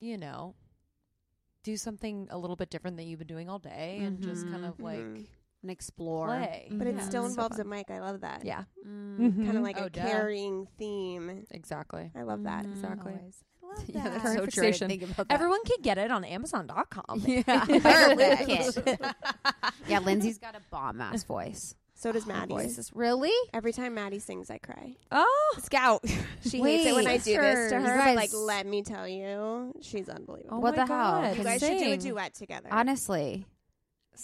[0.00, 0.56] you know,
[1.62, 4.64] do something a little bit different than you've been doing all day, and just kind
[4.64, 5.26] of like Mhm.
[5.62, 6.26] And explore.
[6.26, 6.66] play.
[6.72, 7.88] But it Yeah, still it's so involves a mic.
[7.90, 8.44] I love that.
[8.44, 9.44] Yeah, Mm.
[9.46, 10.02] Kind of like Oh, a duh.
[10.02, 11.46] carrying theme.
[11.52, 12.10] exactly.
[12.16, 12.64] I love that.
[12.66, 12.72] Mhm.
[12.72, 13.12] Exactly.
[13.12, 13.44] Always.
[13.62, 14.22] I love Yeah, that.
[14.22, 14.34] that's so true.
[14.34, 14.88] I didn't fixation.
[14.88, 15.34] think about that.
[15.34, 17.20] Everyone can get it on Amazon.com.
[17.26, 17.64] Yeah.
[17.80, 19.14] Perfect.
[19.88, 21.76] yeah, Lindsey's got a bomb ass voice.
[22.02, 22.52] So does oh, Maddie.
[22.54, 23.30] Voice is really?
[23.54, 24.96] Every time Maddie sings, I cry.
[25.12, 26.04] oh, Scout.
[26.44, 27.98] She hates it when I Wait, do this to her.
[28.04, 30.56] But like, let me tell you, she's unbelievable.
[30.56, 31.22] oh What my the hell?
[31.22, 31.36] God.
[31.38, 31.98] you guys should do a Sing.
[32.00, 32.68] duet together.
[32.72, 33.46] Honestly.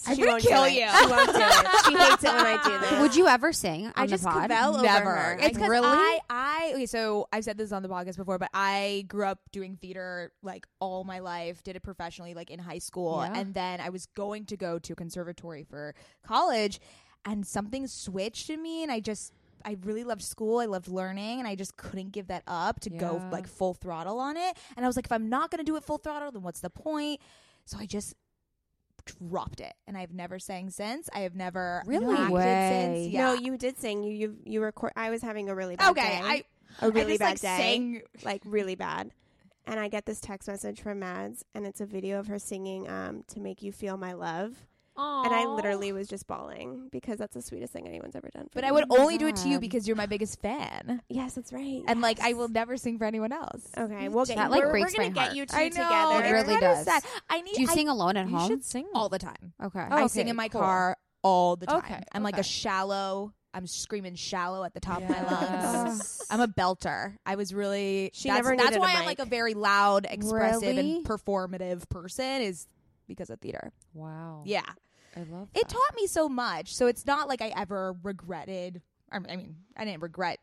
[0.06, 0.72] I'm she gonna won't kill do it.
[0.74, 0.88] you.
[0.88, 1.84] She won't do it.
[1.86, 3.00] She hates it when I do this.
[3.00, 4.50] Would you ever sing on I the just pod?
[4.50, 5.14] cavell over Never.
[5.14, 5.34] her.
[5.36, 5.86] It's I because Really?
[5.86, 9.38] I, I, okay, so I've said this on the podcast before, but I grew up
[9.52, 13.22] doing theater like all my life, did it professionally like in high school.
[13.24, 13.38] Yeah.
[13.40, 15.94] And then I was going to go to conservatory for
[16.26, 16.80] college
[17.24, 19.32] and something switched in me and I just,
[19.64, 20.60] I really loved school.
[20.60, 24.18] I loved learning and I just couldn't give that up to go like full throttle
[24.18, 24.56] on it.
[24.76, 26.60] And I was like, if I'm not going to do it full throttle, then what's
[26.60, 27.20] the point?
[27.64, 28.14] So I just
[29.04, 31.08] dropped it and I've never sang since.
[31.12, 32.14] I have never Really?
[32.14, 33.02] acted Way.
[33.02, 33.12] since.
[33.12, 33.26] Yeah.
[33.26, 34.02] No, you did sing.
[34.02, 34.92] You you you record.
[34.96, 36.02] I was having a really bad okay.
[36.02, 36.20] day.
[36.22, 36.44] I,
[36.80, 37.56] a really I just, bad like, day.
[37.56, 39.10] sang like really bad.
[39.66, 42.88] And I get this text message from Mads, and it's a video of her singing
[42.88, 44.56] um, "To Make You Feel My Love,"
[44.98, 48.44] and I literally was just bawling because that's the sweetest thing anyone's ever done.
[48.44, 48.68] For But me.
[48.68, 51.52] I would my only do it to you because you're my biggest fan, Yes, that's
[51.52, 51.82] right.
[51.86, 53.62] and like I will never sing for anyone else.
[53.76, 54.50] Okay, we'll get That, you.
[54.50, 55.36] like, we're, breaks we're gonna my get heart.
[55.36, 56.24] you two I know together.
[56.24, 56.84] It really kinda does.
[56.84, 57.02] sad.
[57.30, 57.54] I need.
[57.54, 58.48] Do you I, sing alone at You home?
[58.48, 59.52] should sing all the time?
[59.62, 59.80] Okay.
[59.80, 60.60] I oh, sing in my cool.
[60.60, 61.78] car all the time.
[61.78, 63.32] Okay, I'm like a shallow.
[63.54, 66.20] I'm screaming shallow at the top of my lungs.
[66.30, 67.16] I'm a belter.
[67.24, 68.10] I was really.
[68.12, 70.96] She that's, never That's needed a why I'm like a very loud, expressive, Really?
[70.96, 72.42] and performative person.
[72.42, 72.66] Is
[73.06, 73.72] because of theater.
[73.94, 74.42] Wow.
[74.44, 74.60] Yeah,
[75.18, 76.74] I love it taught me so much.
[76.74, 78.80] So it's not like I ever regretted.
[79.10, 80.38] I mean- I didn't regret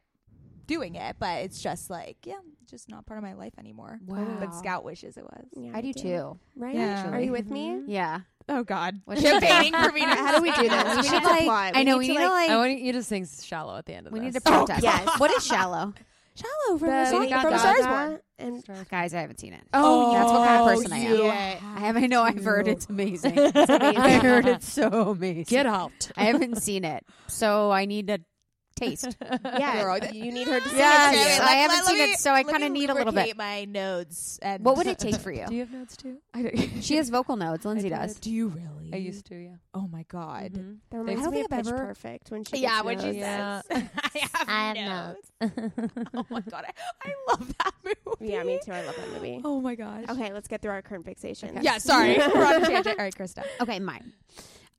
[0.68, 4.00] doing it, but it's just like, yeah, just not part of my life anymore.
[4.06, 4.38] Wow.
[4.40, 5.46] But Scout wishes it was.
[5.56, 6.40] Yeah, I do too.
[6.56, 6.74] Right?
[6.76, 7.12] Yeah.
[7.12, 7.82] Are you with me?
[7.88, 8.22] Yeah.
[8.50, 10.02] Oh God, What's campaigning for me.
[10.02, 10.84] To, How do we do this?
[10.96, 11.42] We We should like.
[11.44, 11.72] apply.
[11.76, 11.94] I know.
[11.98, 12.50] need We to, need to like- like.
[12.52, 14.24] I want you to sing shallow at the end of we this.
[14.24, 14.84] We need to protest.
[14.84, 15.20] Oh, yes.
[15.20, 15.94] What is shallow?
[16.36, 18.20] Shallow from, The- the, from from Stars Born.
[18.38, 19.62] and Guys, I haven't seen it.
[19.74, 21.14] Oh, oh, that's what kind of person I am.
[21.16, 21.98] you I have.
[21.98, 22.22] I know.
[22.24, 23.34] I've heard it's amazing.
[23.38, 23.98] It's amazing.
[23.98, 25.46] I heard it's so amazing.
[25.48, 26.12] Get out.
[26.18, 28.20] I haven't seen it, so I need to
[28.76, 29.16] taste.
[29.44, 31.50] yeah, Girl, you need her to sing Yes, it to you.
[31.50, 33.28] I haven't seen it, so I kinda need a little bit.
[33.28, 34.40] lubricate my nodes.
[34.42, 35.46] And What would it take for you?
[35.48, 36.18] Do you have notes too?
[36.34, 37.66] I don't, She has vocal notes.
[37.66, 38.20] Lindsey I does.
[38.20, 38.92] Do you really?
[38.94, 39.56] I used to, yeah.
[39.74, 40.54] Oh my God.
[40.54, 40.78] Mhm.
[40.92, 42.86] That I reminds don't me of think I've Pitch ever- Perfect when she Yeah, gets
[42.86, 43.18] when she notes.
[43.18, 43.62] Yeah.
[43.62, 43.84] says,
[44.14, 46.08] I have, I have nodes.
[46.14, 46.72] oh my God, I,
[47.04, 48.32] I love that movie.
[48.34, 48.72] Yeah, me too.
[48.72, 49.42] I love that movie.
[49.44, 50.06] Oh my gosh.
[50.10, 51.60] Okay, let's get through our current fixation.
[51.62, 52.18] Yeah, sorry.
[52.18, 52.98] We're on a tangent.
[53.00, 53.44] All right, Krista.
[53.62, 54.14] Okay, mine.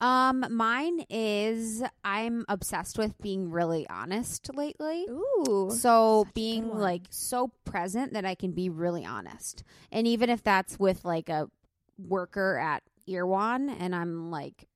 [0.01, 5.07] Um, mine is I'm obsessed with being really honest lately.
[5.09, 5.71] Ooh.
[5.75, 9.65] So being like so present that I can be really honest.
[9.91, 11.49] And even if that's with like a
[11.99, 14.67] worker at Erewhon and I'm like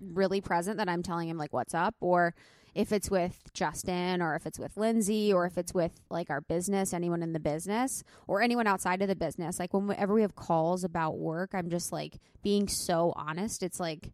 [0.00, 2.34] really present that I'm telling him like what's up or
[2.74, 6.40] if it's with Justin or if it's with Lindsey or if it's with like our
[6.40, 10.34] business, anyone in the business or anyone outside of the business, like whenever we have
[10.34, 13.62] calls about work, I'm just like being so honest.
[13.62, 14.12] It's like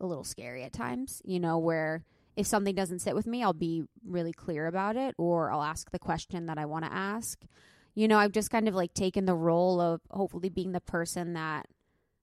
[0.00, 2.04] a little scary at times, you know, where
[2.36, 5.90] if something doesn't sit with me, I'll be really clear about it or I'll ask
[5.90, 7.38] the question that I want to ask.
[7.94, 11.34] You know, I've just kind of like taken the role of hopefully being the person
[11.34, 11.66] that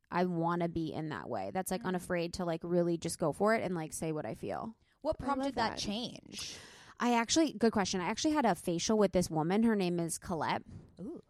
[0.09, 1.51] I want to be in that way.
[1.53, 1.87] That's like Mm.
[1.89, 4.75] unafraid to like really just go for it and like say what I feel.
[5.01, 5.77] What prompted that that.
[5.77, 6.55] change?
[6.99, 8.01] I actually, good question.
[8.01, 9.63] I actually had a facial with this woman.
[9.63, 10.63] Her name is Colette.
[10.99, 11.21] Ooh.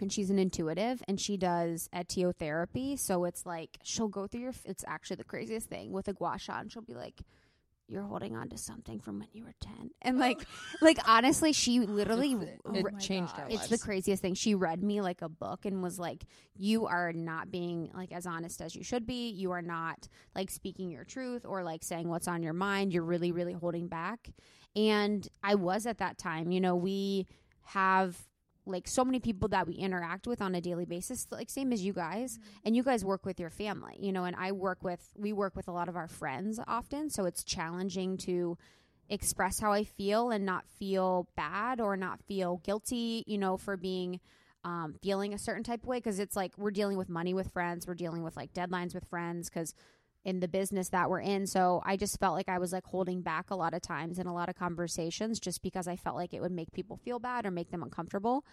[0.00, 2.98] And she's an intuitive and she does etiotherapy.
[2.98, 6.38] So it's like she'll go through your, it's actually the craziest thing with a gua
[6.38, 7.22] sha and she'll be like,
[7.92, 9.90] you're holding on to something from when you were 10.
[10.00, 10.40] And like,
[10.80, 14.34] like honestly, she literally, It Oh my changed it's the craziest thing.
[14.34, 16.24] She read me like a book and was like,
[16.56, 19.28] "You are not being like as honest as you should be.
[19.28, 22.92] You are not like speaking your truth or like saying what's on your mind.
[22.92, 24.30] You're really, really holding back."
[24.74, 26.50] And I was at that time.
[26.50, 27.26] You know, we
[27.64, 28.16] have
[28.64, 31.84] like so many people that we interact with on a daily basis like same as
[31.84, 32.38] you guys.
[32.64, 35.56] And you guys work with your family you know and i work with we work
[35.56, 37.10] with a lot of our friends often.
[37.10, 38.56] So it's challenging to
[39.08, 43.76] express how I feel and not feel bad or not feel guilty, you know, for
[43.76, 44.20] being
[44.64, 46.00] um, feeling a certain type of way.
[46.00, 49.04] Cause it's like we're dealing with money with friends, we're dealing with like deadlines with
[49.04, 49.74] friends, because
[50.24, 51.46] in the business that we're in.
[51.46, 54.26] So I just felt like I was like holding back a lot of times in
[54.26, 57.44] a lot of conversations just because I felt like it would make people feel bad
[57.44, 58.44] or make them uncomfortable.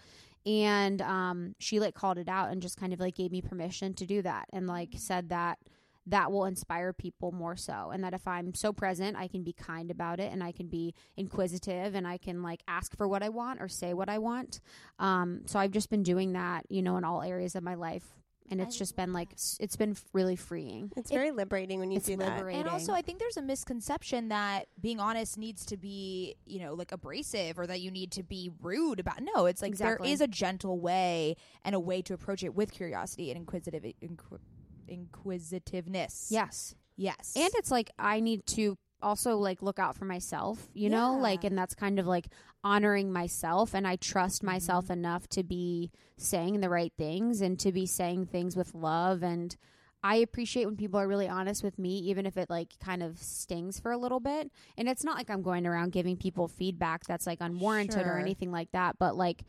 [0.45, 3.93] And um, she like called it out and just kind of like gave me permission
[3.95, 5.60] to do that and like said that
[6.08, 9.53] that will inspire people more so and that if i'm so present i can be
[9.53, 13.21] kind about it and i can be inquisitive and i can like ask for what
[13.21, 14.60] i want or say what i want
[14.97, 18.18] um, so i've just been doing that you know in all areas of my life
[18.51, 21.97] and it's I just been like it's been really freeing It's very liberating when you
[21.97, 22.43] it's do that.
[22.45, 26.73] And also, I think there's a misconception that being honest needs to be, you know,
[26.73, 29.21] like abrasive or that you need to be rude about.
[29.21, 30.07] No, it's like Exactly.
[30.07, 33.83] there is a gentle way and a way to approach it with curiosity and inquisitive
[34.01, 34.39] inqu-
[34.88, 36.27] inquisitiveness.
[36.31, 37.33] yes Yes.
[37.35, 41.17] and it's like i need to also like look out for myself you know?
[41.17, 42.27] Like and that's kind of like
[42.63, 44.47] honoring myself and i trust Mm-hmm.
[44.47, 49.23] myself enough to be saying the right things and to be saying things with love
[49.23, 49.55] and
[50.03, 53.17] i appreciate when people are really honest with me even if it like kind of
[53.17, 54.51] stings for a little bit.
[54.77, 58.51] And it's not like i'm going around giving people feedback that's like unwarranted or anything
[58.51, 59.43] like that but like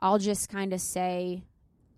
[0.00, 1.42] i'll just kind of say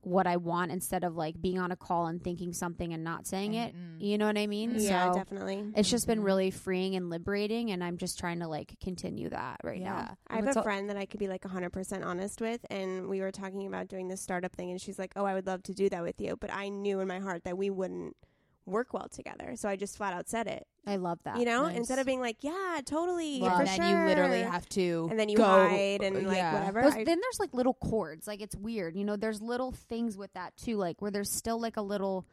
[0.08, 3.26] what i want instead of like being on a call and thinking something and not
[3.26, 4.00] saying it Mm-mm.
[4.00, 5.64] you know what i mean yeah, so definitely.
[5.76, 6.24] it's just been Mhm.
[6.24, 9.84] really freeing and liberating and i'm just trying to like continue that right yeah.
[9.88, 12.64] now I have What's a all- friend that I could be like 100% honest with,
[12.70, 15.46] and we were talking about doing this startup thing, and she's like, Oh, I would
[15.46, 16.36] love to do that with you.
[16.38, 18.14] But I knew in my heart that we wouldn't
[18.68, 19.52] work well together.
[19.56, 20.66] So I just flat out said it.
[20.86, 21.76] i love that you know, nice.
[21.76, 23.40] instead of being like, Yeah, totally.
[23.40, 23.52] Love.
[23.52, 26.54] for and then you literally have to And then you go, hide and like yeah.
[26.54, 26.82] whatever.
[26.82, 30.16] Those- I- then there's like little chords like it's weird you know there's little things
[30.16, 32.26] with that too like where there's still like a little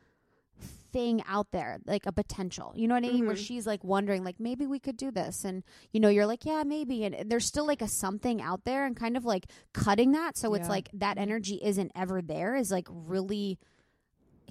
[0.93, 3.45] thing out there like a potential you know what i mean where Mhm.
[3.45, 6.63] she's like wondering like maybe we could do this and you know you're like yeah
[6.65, 10.37] maybe and there's still like a something out there and kind of like cutting that
[10.37, 13.59] so it's like that energy isn't ever there is like really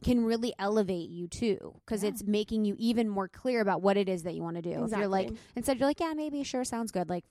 [0.04, 2.10] can really elevate you too because Yeah.
[2.10, 4.84] it's making you even more clear about what it is that you want to do
[4.84, 7.24] if you're like instead you're like yeah maybe sure sounds good like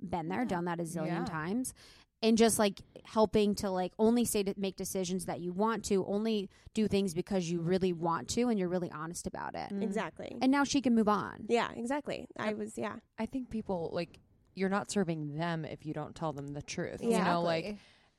[0.00, 0.44] been there Yeah.
[0.54, 1.24] done that a zillion Yeah.
[1.24, 1.74] times
[2.22, 6.04] and just like helping to like only say to make decisions that you want to
[6.06, 9.82] only do things because you really want to and you're really honest about it Mm.
[9.82, 10.36] exactly.
[10.42, 12.26] and now she can move on yeah, exactly.
[12.38, 12.96] I was, yeah.
[13.18, 14.20] I think people like
[14.54, 17.02] you're not serving them if you don't tell them the truth.
[17.02, 17.24] You Yeah.
[17.24, 17.76] know, like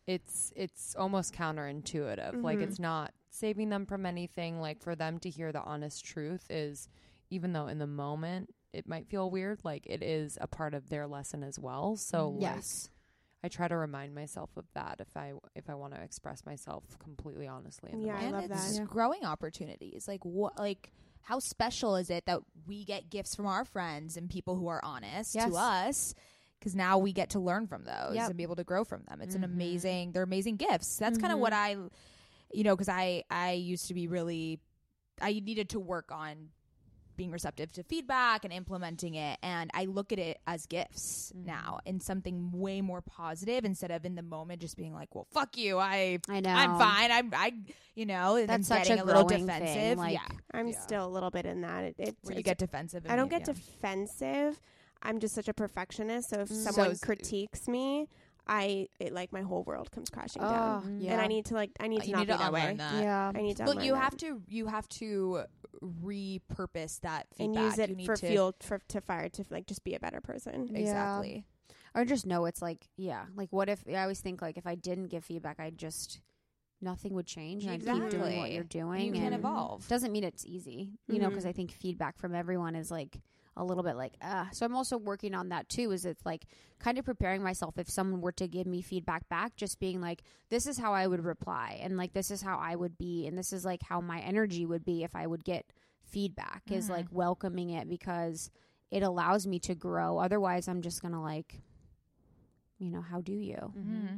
[0.08, 2.42] it's it's almost counterintuitive.
[2.42, 2.64] Like Mhm.
[2.64, 4.60] it's not saving them from anything.
[4.62, 6.88] Like for them to hear the honest truth is
[7.32, 10.90] even though in the moment it might feel weird, like it is a part of
[10.90, 11.96] their lesson as well.
[11.96, 12.34] So Mhm.
[12.34, 12.90] like, yes
[13.44, 16.84] I try to remind myself of that if I if I want to express myself
[17.00, 17.92] completely honestly.
[17.92, 18.88] In the Yeah, I and love it's that.
[18.88, 20.08] growing opportunities.
[20.08, 20.60] Like what?
[20.60, 20.92] Like
[21.24, 24.84] how special is it that we get gifts from our friends and people who are
[24.84, 25.50] honest Yes.
[25.50, 26.14] to us?
[26.60, 28.28] Because now we get to learn from those Yep.
[28.30, 29.22] and be able to grow from them.
[29.22, 29.46] It's an Mhm.
[29.46, 30.12] amazing.
[30.12, 30.98] They're amazing gifts.
[30.98, 31.78] That's kind of what I,
[32.54, 34.60] you know, because I I used to be really,
[35.22, 36.50] I needed to work on
[37.18, 41.46] being receptive to feedback and implementing it and i look at it as gifts Mhm.
[41.46, 45.28] now in something way more positive instead of in the moment just being like well
[45.30, 47.12] fuck you i i know I'm fine.
[47.12, 47.54] I'm I
[47.96, 49.68] you know, That's then such getting a a, little defensive.
[49.76, 50.28] thing, like- yeah.
[50.54, 50.80] I'm Yeah.
[50.80, 51.84] still a little bit in that.
[51.84, 53.06] It, it, Where you it's- get defensive.
[53.08, 53.54] I don't get yeah.
[53.54, 54.60] defensive.
[55.04, 56.30] I'm just such a perfectionist.
[56.30, 56.56] So if Mm.
[56.64, 58.08] someone So- critiques me,
[58.54, 60.98] I it like my whole world comes crashing oh down.
[61.00, 62.48] yeah And I need to like I need to you not need be to that
[62.48, 62.76] unlearn way.
[62.78, 63.04] that.
[63.04, 64.04] yeah I need to Look, unlearn you that.
[64.04, 65.44] have to you have to
[66.06, 67.64] repurpose that and feedback.
[67.64, 70.00] use You it need for to, fuel for to fire to like just be a
[70.00, 70.68] better person.
[70.72, 70.80] Yeah.
[70.80, 71.46] Exactly.
[71.96, 74.76] or just know it's like yeah like what if i always think like if i
[74.76, 76.22] didn't give feedback i just
[76.82, 78.54] nothing would change and i'd keep doing what Exactly.
[78.56, 79.88] you're doing You can and evolve.
[79.88, 81.30] doesn't mean it's easy you know Mhm.
[81.30, 83.22] because i think feedback from everyone is like
[83.58, 84.46] a little bit like, uh.
[84.52, 85.92] So I'm also working on that too.
[85.92, 86.46] Is it's like
[86.80, 90.24] kind of preparing myself if someone were to give me feedback back, just being like,
[90.50, 93.38] this is how I would reply, and like this is how I would be, and
[93.38, 95.66] this is like how my energy would be if I would get
[96.04, 96.64] feedback.
[96.70, 98.50] Is like welcoming it because
[98.90, 100.18] it allows me to grow.
[100.18, 101.62] Otherwise, I'm just gonna like,
[102.80, 103.74] you know, how do you?
[103.78, 104.16] Mm-hmm.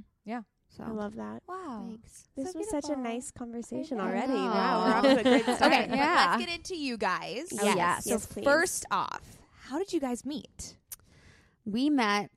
[0.76, 1.44] So I love that.
[1.48, 1.86] Wow.
[1.88, 2.28] Thanks.
[2.36, 4.34] This So was such a nice conversation already.
[4.34, 4.46] know.
[4.46, 5.62] Wow, we're off to a great start.
[5.74, 6.26] Okay, Yeah.
[6.36, 7.48] let's get into you guys.
[7.54, 7.76] Oh, Yes.
[7.78, 8.04] yes.
[8.06, 8.44] So Yes, please.
[8.44, 9.22] first off,
[9.66, 10.76] how did you guys meet?
[11.66, 12.30] we met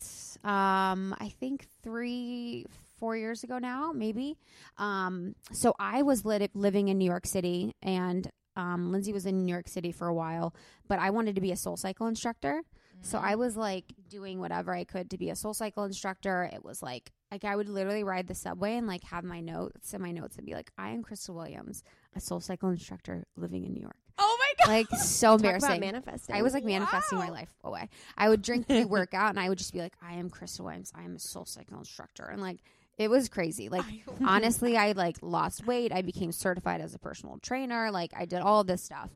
[0.45, 2.65] um i think three
[3.01, 4.37] four years ago now maybe
[4.79, 9.45] um so i was lit- living in new york city and um lindsey was in
[9.45, 10.55] new york city for a while
[10.87, 12.63] but i wanted to be a soul cycle instructor
[13.01, 16.65] so i was like doing whatever i could to be a soul cycle instructor it
[16.65, 20.03] was like like i would literally ride the subway and like have my notes and
[20.03, 21.83] my notes would be like i am krista williams
[22.15, 24.73] a soul cycle instructor living in new york Oh my god.
[24.73, 26.35] like so Talk embarrassing manifesting.
[26.35, 27.91] I was like manifesting my life away.
[28.17, 30.91] I would drink pre workout and I would just be like, I am Krista Williams.
[30.95, 32.25] I am a soul cycle instructor.
[32.25, 32.61] And like,
[32.97, 33.69] it was crazy.
[33.69, 33.85] Like,
[34.27, 35.93] honestly, I like lost weight.
[35.93, 37.91] I became certified as a personal trainer.
[37.91, 39.11] Like, I did all this stuff.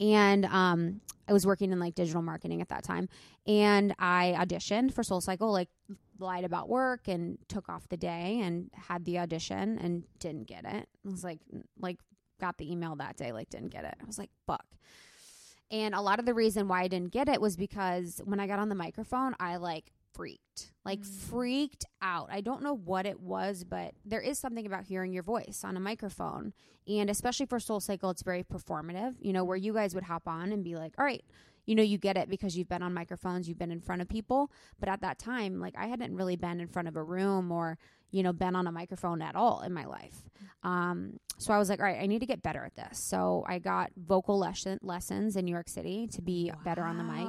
[0.00, 3.08] And um, I was working in like digital marketing at that time.
[3.46, 5.68] And I auditioned for Soul Cycle, like,
[6.20, 10.64] lied about work and took off the day and had the audition and didn't get
[10.64, 10.88] it.
[11.06, 11.40] I was like,
[11.78, 11.98] like,
[12.40, 13.94] got the email that day, like, didn't get it.
[14.00, 14.64] I was like, fuck.
[15.70, 18.46] And a lot of the reason why I didn't get it was because when I
[18.46, 21.06] got on the microphone, I like freaked, like mm.
[21.06, 22.28] freaked out.
[22.32, 25.76] I don't know what it was, but there is something about hearing your voice on
[25.76, 26.52] a microphone.
[26.88, 30.26] And especially for Soul Cycle, it's very performative, you know, where you guys would hop
[30.26, 31.24] on and be like, all right,
[31.70, 34.08] you know, you get it because you've been on microphones, you've been in front of
[34.08, 34.50] people.
[34.80, 37.78] But at that time, like I hadn't really been in front of a room or,
[38.10, 40.22] you know, been on a microphone at all in my life.
[40.62, 42.98] Um, so I was like, all right, I need to get better at this.
[42.98, 47.04] So I got vocal lesson lessons in New York City to be better on the
[47.04, 47.26] mic.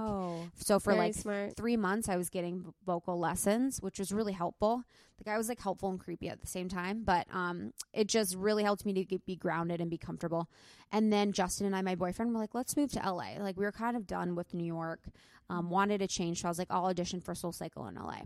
[0.55, 1.55] So for Very like smart.
[1.55, 4.84] three months, I was getting vocal lessons, which was really helpful.
[5.17, 8.36] The guy was like helpful and creepy at the same time, but um, it just
[8.36, 10.49] really helped me to get, be grounded and be comfortable.
[10.91, 13.36] And then Justin and I, my boyfriend, were like, let's move to LA.
[13.39, 14.99] Like we were kind of done with New York,
[15.49, 16.41] um, wanted a change.
[16.41, 18.23] So I was like, I'll audition for Soul Cycle in LA.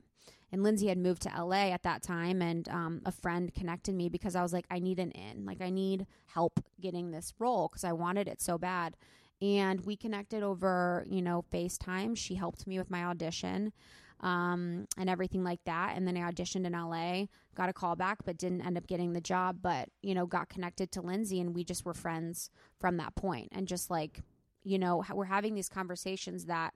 [0.55, 4.07] And Lindsey had moved to LA at that time, and um, a friend connected me
[4.07, 5.45] because I was like, I need an in.
[5.45, 8.95] Like, I need help getting this role because I wanted it so bad.
[9.41, 12.15] And we connected over, you know, FaceTime.
[12.15, 13.73] She helped me with my audition
[14.21, 15.97] um, and everything like that.
[15.97, 19.11] And then I auditioned in LA, got a call back, but didn't end up getting
[19.11, 19.57] the job.
[19.61, 22.49] But, you know, got connected to Lindsey, and we just were friends
[22.79, 23.49] from that point.
[23.51, 24.21] And just like,
[24.63, 26.73] you know, we're having these conversations that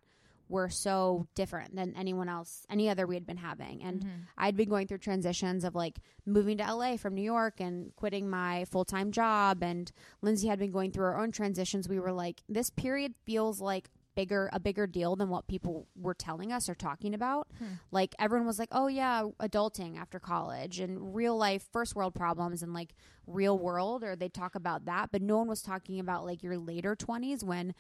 [0.50, 3.84] were so different than anyone else, any other we had been having.
[3.84, 4.22] And mm-hmm.
[4.38, 8.30] I'd been going through transitions of like moving to LA from New York and quitting
[8.30, 9.64] my full time job.
[9.64, 9.92] And
[10.22, 11.88] Lindsey had been going through her own transitions.
[11.88, 16.16] We were like, this period feels like bigger a bigger deal than what people were
[16.16, 17.66] telling us or talking about hmm.
[17.92, 22.62] like everyone was like oh yeah adulting after college and real life first world problems
[22.62, 22.94] and like
[23.28, 26.58] real world or they talk about that but no one was talking about like your
[26.58, 27.74] later 20s when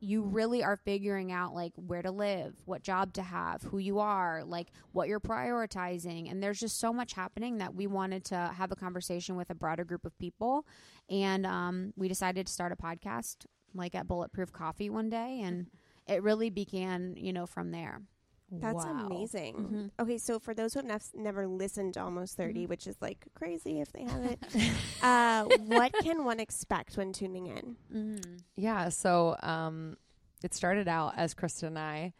[0.00, 3.98] you really are figuring out like where to live, what job to have, who you
[3.98, 6.30] are, like what you're prioritizing.
[6.30, 9.54] And there's just so much happening that we wanted to have a conversation with a
[9.54, 10.66] broader group of people.
[11.10, 13.44] And um, we decided to start a podcast
[13.74, 15.42] like at Bulletproof Coffee one day.
[15.42, 15.66] And
[16.08, 18.00] it really began, you know, from there.
[18.50, 19.06] That's Wow.
[19.06, 19.54] amazing.
[19.56, 19.90] Mhm.
[20.02, 22.68] Okay, so for those who have nef- never listened to Almost 30, Mm-hmm.
[22.70, 24.42] which is like crazy if they haven't,
[25.02, 27.76] uh, what can one expect when tuning in?
[27.94, 28.36] Mm-hmm.
[28.56, 28.88] Yeah.
[28.88, 29.96] So um,
[30.42, 32.12] it started out as Krista and I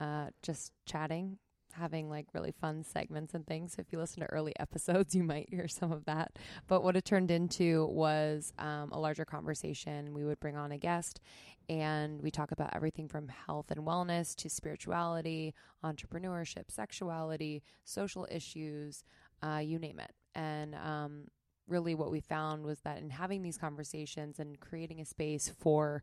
[0.00, 1.38] uh, just chatting,
[1.74, 3.76] having like really fun segments and things.
[3.78, 6.38] If you listen to early episodes, you might hear some of that.
[6.66, 10.14] But what it turned into was um, a larger conversation.
[10.14, 11.20] We would bring on a guest
[11.68, 19.04] and we talk about everything from health and wellness to spirituality, entrepreneurship, sexuality, social issues,
[19.42, 20.12] uh, you name it.
[20.34, 21.28] And um,
[21.66, 26.02] really, what we found was that in having these conversations and creating a space for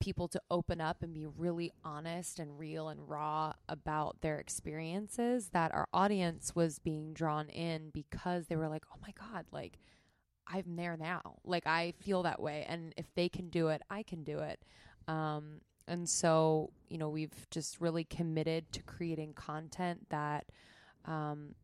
[0.00, 5.50] people to open up and be really honest and real and raw about their experiences,
[5.52, 9.78] that our audience was being drawn in because they were like, oh my God, like,
[10.46, 11.36] I'm there now.
[11.44, 14.60] Like I feel that way, and if they can do it, I can do it.
[15.06, 20.46] Um, and so, you know, we've just really committed to creating content that
[21.04, 21.54] um,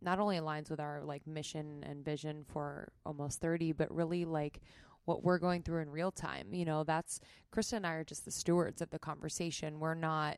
[0.00, 4.60] not only aligns with our like mission and vision for almost 30, but really like
[5.04, 6.52] what we're going through in real time.
[6.52, 7.20] You know, that's
[7.54, 9.80] Krista and I are just the stewards of the conversation.
[9.80, 10.36] We're not,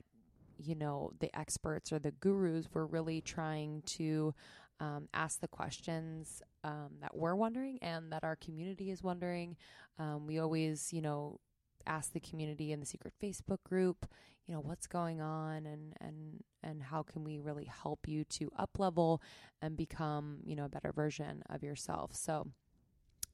[0.58, 2.66] you know, the experts or the gurus.
[2.72, 4.34] We're really trying to
[4.80, 9.56] um, ask the questions um, that we're wondering and that our community is wondering.
[9.98, 11.38] Um, we always, you know,
[11.86, 14.06] ask the community in the secret Facebook group,
[14.46, 18.50] you know, what's going on and and and how can we really help you to
[18.56, 19.20] up level
[19.60, 22.14] and become, you know, a better version of yourself.
[22.14, 22.48] So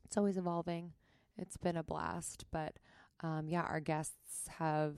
[0.05, 0.93] it's always evolving.
[1.39, 2.79] It's been a blast, but
[3.21, 4.97] um, yeah, our guests have,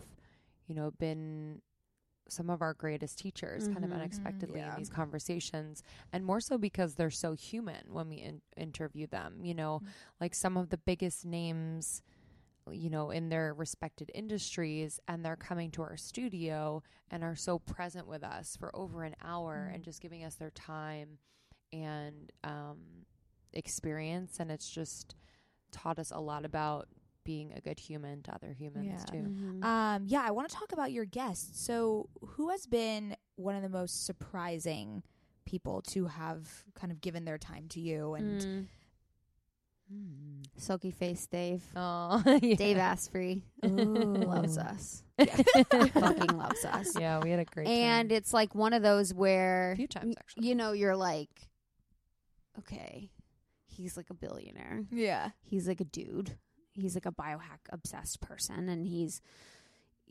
[0.66, 1.62] you know, been
[2.28, 3.94] some of our greatest teachers kind of Mhm.
[3.96, 4.72] unexpectedly Yeah.
[4.72, 5.82] in these conversations
[6.12, 9.82] and more so because they're so human when we in- interview them you know
[10.20, 12.02] like some of the biggest names
[12.70, 17.58] you know in their respected industries and they're coming to our studio and are so
[17.58, 21.18] present with us for over an hour and just giving us their time
[21.72, 22.78] and um,
[23.52, 25.16] experience and it's just
[25.70, 26.88] taught us a lot about
[27.24, 29.04] being a good human to other humans Yeah.
[29.04, 29.64] too Mhm.
[29.64, 31.60] Um, yeah, I want to talk about your guests.
[31.60, 35.02] So, who has been one of the most surprising
[35.44, 38.14] people to have kind of given their time to you?
[38.14, 38.66] And Mm.
[39.92, 40.46] Mm.
[40.56, 41.62] Silky face Dave.
[41.76, 42.54] Oh, yeah.
[42.54, 45.02] Dave Asprey loves us.
[45.18, 46.98] Fucking loves us.
[46.98, 48.16] Yeah, we had a great And time.
[48.16, 50.46] it's like one of those where a few times actually.
[50.48, 51.48] you know you're like,
[52.60, 53.10] okay,
[53.80, 54.84] he's like a billionaire.
[54.92, 56.36] yeah, He's like a dude.
[56.72, 59.20] He's like a biohack obsessed person, and he's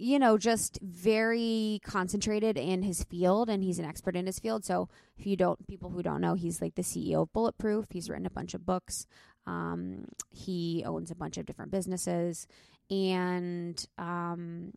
[0.02, 4.64] you know just very concentrated in his field and he's an expert in his field.
[4.64, 7.88] So if you don't people who don't know he's like the ceo of bulletproof.
[7.92, 9.06] He's written a bunch of books.
[9.46, 12.48] Um, he owns a bunch of different businesses.
[12.90, 14.72] And um,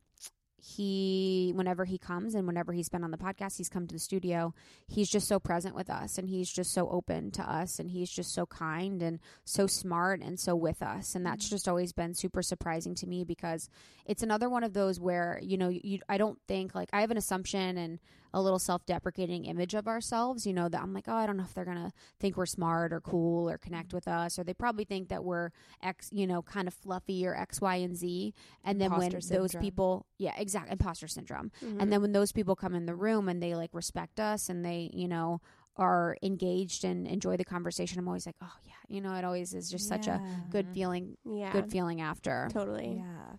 [0.65, 3.99] he whenever he comes and whenever he's been on the podcast he's come to the
[3.99, 4.55] studio.
[4.87, 8.11] He's just so present with us and he's just so open to us and he's
[8.11, 11.17] just so kind and so smart and so with us.
[11.17, 11.55] And that's mm-hmm.
[11.55, 13.69] just always been super surprising to me because
[14.07, 17.11] it's another one of those where you know you I don't think like I have
[17.11, 17.99] an assumption and
[18.35, 21.43] a little self-deprecating image of ourselves you know that I'm like oh I don't know
[21.45, 24.55] if they're going to think we're smart or cool or connect with us or they
[24.55, 25.51] probably think that we're
[25.83, 28.33] x you know kind of fluffy or x y and z
[28.65, 31.81] and then when Imposter those people yeah exactly imposter syndrome Mhm.
[31.83, 34.65] and then when those people come in the room and they like respect us and
[34.65, 35.41] they you know
[35.77, 39.55] are engaged and enjoy the conversation i'm always like oh yeah you know it always
[39.55, 40.21] is just such a
[40.51, 42.97] good feeling yeah, good feeling after totally.
[42.99, 43.37] yeah.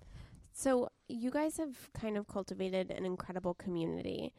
[0.55, 4.33] So you guys have kind of cultivated an incredible community.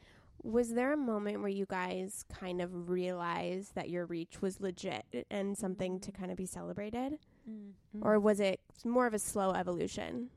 [0.44, 5.26] Was there a moment where you guys kind of realized that your reach was legit
[5.30, 7.18] and something to kind of be celebrated?
[8.02, 10.28] Or was it more of a slow evolution?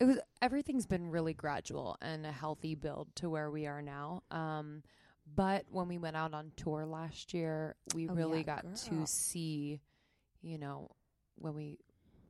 [0.00, 4.22] it was everything's been really gradual and a healthy build to where we are now.
[4.32, 4.82] Um,
[5.36, 8.74] but when we went out on tour last year, we Oh, really yeah, got girl.
[8.74, 9.80] to see,
[10.40, 10.88] you know,
[11.36, 11.78] when we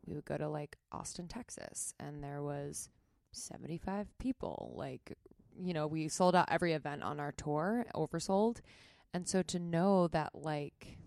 [0.07, 2.91] we would go to like Austin, Texas, and there was
[3.33, 4.75] seventy five people.
[4.77, 5.17] Like,
[5.63, 8.61] you know, we sold out every event on our tour, oversold,
[9.15, 10.99] and so to know that like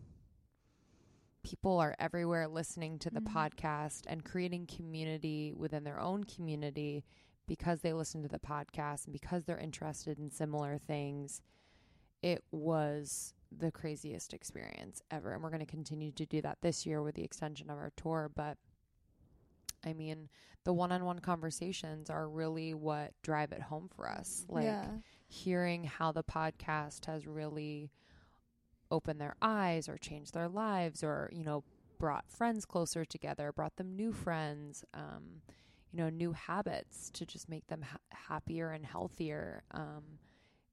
[1.43, 3.31] people are everywhere listening to the Mhm.
[3.33, 7.03] podcast and creating community within their own community
[7.45, 11.41] because they listen to the podcast and because they're interested in similar things
[12.23, 16.83] it was the craziest experience ever and we're going to continue to do that this
[16.87, 18.57] year with the extension of our tour but
[19.85, 20.27] i mean
[20.63, 24.87] the one-on-one conversations are really what drive it home for us like yeah.
[25.27, 27.91] hearing how the podcast has really
[28.91, 31.63] opened their eyes or changed their lives or you know
[31.97, 35.41] brought friends closer together brought them new friends um,
[35.91, 40.03] you know new habits to just make them ha- happier and healthier um,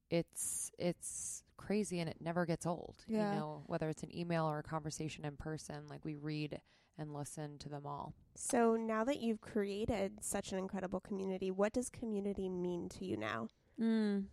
[0.09, 3.33] it's it's crazy and it never gets old Yeah.
[3.33, 6.59] you know whether it's an email or a conversation in person like we read
[6.97, 11.73] and listen to them all So now that you've created such an incredible community, what
[11.73, 13.47] does community mean to you now?
[13.79, 14.25] Mm.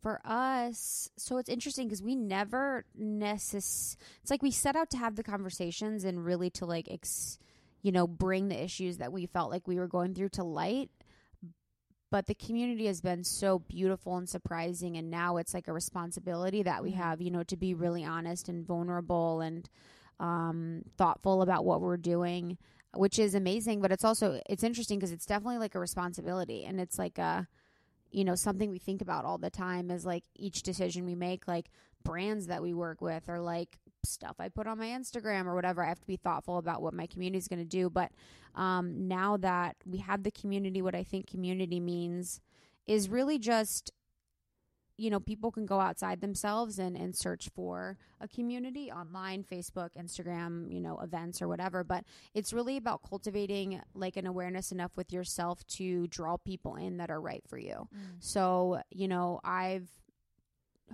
[0.00, 3.96] For us, so it's interesting because we never necess.
[4.22, 7.38] It's like we set out to have the conversations and really to like, ex-
[7.82, 10.90] you know, bring the issues that we felt like we were going through to light.
[12.10, 16.62] But the community has been so beautiful and surprising, and now it's like a responsibility
[16.62, 16.96] that we Mhm.
[16.96, 19.68] have, you know, to be really honest and vulnerable and
[20.20, 22.58] um, thoughtful about what we're doing,
[22.94, 23.80] which is amazing.
[23.80, 27.46] But it's also it's interesting because it's definitely like a responsibility, and it's like a
[28.10, 31.46] you know something we think about all the time is like each decision we make
[31.46, 31.70] like
[32.04, 35.84] brands that we work with or like stuff i put on my instagram or whatever
[35.84, 38.10] i have to be thoughtful about what my community is going to do but
[38.54, 42.40] um, now that we have the community what i think community means
[42.86, 43.92] is really just
[44.98, 49.90] you know people can go outside themselves and, and search for a community online facebook
[49.98, 54.92] instagram you know events or whatever but it's really about cultivating like an awareness enough
[54.96, 57.88] with yourself to draw people in that are right for you.
[57.94, 58.16] Mm.
[58.20, 59.88] So, you know, I've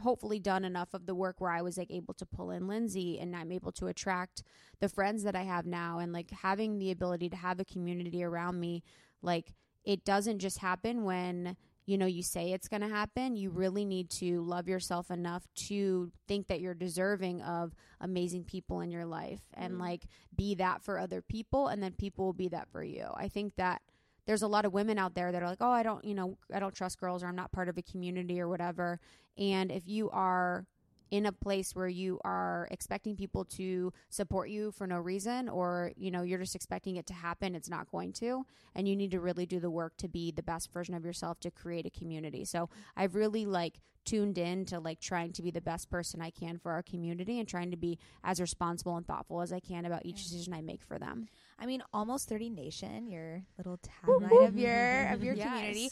[0.03, 3.19] hopefully done enough of the work where I was like able to pull in Lindsey
[3.21, 4.43] and I'm able to attract
[4.81, 8.25] the friends that I have now and like having the ability to have a community
[8.25, 8.83] around me
[9.23, 11.57] like it doesn't just happen when
[11.87, 15.47] you know, you say it's going to happen, you really need to love yourself enough
[15.55, 19.81] to think that you're deserving of amazing people in your life and Mm.
[19.81, 23.07] like be that for other people and then people will be that for you.
[23.15, 23.83] I think that
[24.27, 26.39] there's a lot of women out there that are like, "Oh, I don't, you know,
[26.53, 28.99] I don't trust girls or I'm not part of a community or whatever."
[29.37, 30.67] And if you are
[31.11, 35.93] in a place where you are expecting people to support you for no reason or
[35.97, 38.45] you know you're just expecting it to happen it's not going to
[38.75, 41.39] and you need to really do the work to be the best version of yourself
[41.41, 45.51] to create a community so i've really like tuned in to like trying to be
[45.51, 49.07] the best person i can for our community and trying to be as responsible and
[49.07, 51.27] thoughtful as i can about each decision i make for them
[51.57, 55.49] I mean, almost 30 Nation, your little tagline of your of your Yes.
[55.49, 55.91] community.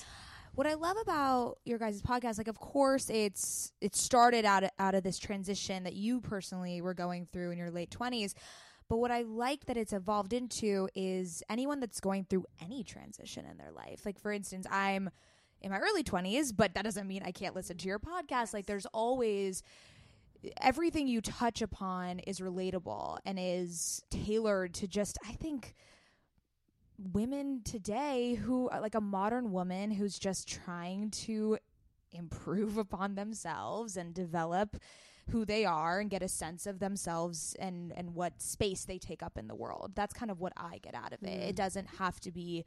[0.54, 4.70] What I love about your guys' podcast, like of course it's it started out of,
[4.78, 8.34] out of this transition that you personally were going through in your late 20s.
[8.88, 13.46] But what I like that it's evolved into is anyone that's going through any transition
[13.46, 14.04] in their life.
[14.04, 15.08] Like for instance, I'm
[15.62, 18.52] in my early 20s, but that doesn't mean I can't listen to your podcast.
[18.52, 19.62] Like there's always
[20.60, 25.74] everything you touch upon is relatable and is tailored to just I think
[27.12, 31.58] women today who are like a modern woman who's just trying to
[32.12, 34.76] improve upon themselves and develop
[35.30, 39.22] who they are and get a sense of themselves and and what space they take
[39.22, 39.92] up in the world.
[39.94, 41.28] That's kind of what I get out of it.
[41.50, 42.64] It doesn't have to be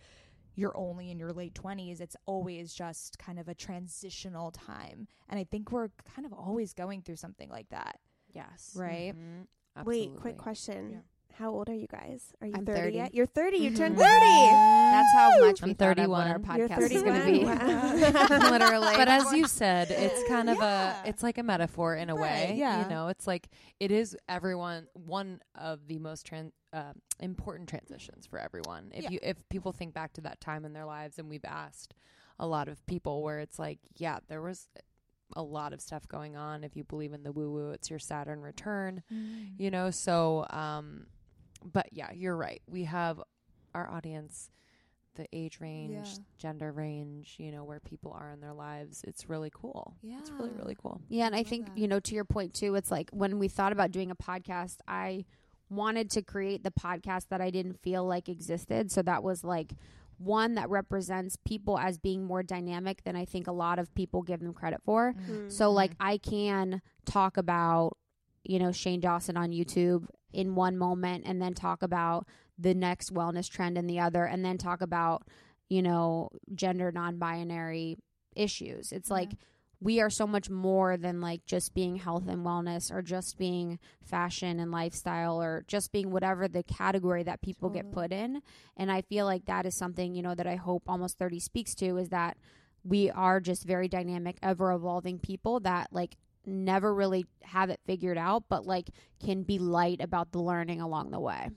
[0.57, 1.99] you're only in your late 20s.
[1.99, 5.05] It's always just kind of a transitional time.
[5.27, 7.99] And I think we're kind of always going through something like that,
[8.33, 9.13] yes right?
[9.13, 9.47] Mhm.
[9.85, 10.91] Wait, quick question.
[10.91, 10.97] Yeah.
[11.37, 12.31] How old are you guys?
[12.41, 12.95] Are you I'm 30, 30.
[12.95, 13.13] yet?
[13.13, 13.57] You're 30.
[13.57, 13.99] You turned Mhm.
[13.99, 14.05] 30.
[14.05, 18.49] that's how much we I'm thought of what our podcast is going to be Wow.
[18.51, 21.03] literally But as you said, it's kind of Yeah.
[21.03, 22.55] a it's like a metaphor in a Right, way.
[22.57, 22.83] yeah.
[22.83, 23.49] You know, it's like
[23.81, 28.91] it is everyone one of the most tran- uh, important transitions for everyone.
[28.93, 29.09] If Yeah.
[29.11, 31.93] you if people think back to that time in their lives and we've asked
[32.39, 34.69] a lot of people where it's like, yeah, there was
[35.35, 36.63] a lot of stuff going on.
[36.63, 39.03] If you believe in the woo woo, it's your Saturn return.
[39.57, 41.07] you know so um
[41.71, 43.21] but yeah you're right we have
[43.73, 44.49] our audience
[45.15, 46.23] the age range Yeah.
[46.37, 50.19] gender range you know where people are in their lives it's really cool Yeah.
[50.19, 51.77] it's really really cool Yeah, and I love think, that.
[51.77, 54.77] you know, to your point too, it's like when we thought about doing a podcast,
[54.87, 55.23] I
[55.69, 58.91] wanted to create the podcast that I didn't feel like existed.
[58.91, 59.73] So that was like
[60.17, 64.21] one that represents people as being more dynamic than I think a lot of people
[64.21, 65.13] give them credit for.
[65.29, 65.51] Mm.
[65.51, 67.97] So like I can talk about,
[68.43, 70.05] you know, Shane Dawson on YouTube
[70.35, 72.27] in one moment and then talk about
[72.57, 75.23] the next wellness trend in the other and then talk about,
[75.69, 77.97] you know, gender non-binary
[78.35, 78.91] issues.
[78.91, 79.31] It's like
[79.81, 83.77] we are so much more than like just being health and wellness or just being
[84.03, 88.41] fashion and lifestyle or just being whatever the category that people get put in.
[88.77, 91.75] And I feel like that is something, you know, that I hope almost 30 speaks
[91.75, 92.37] to is that
[92.83, 96.15] we are just very dynamic, ever evolving people that like
[96.47, 98.89] never really have it figured out, but like
[99.23, 101.49] can be light about the learning along the way.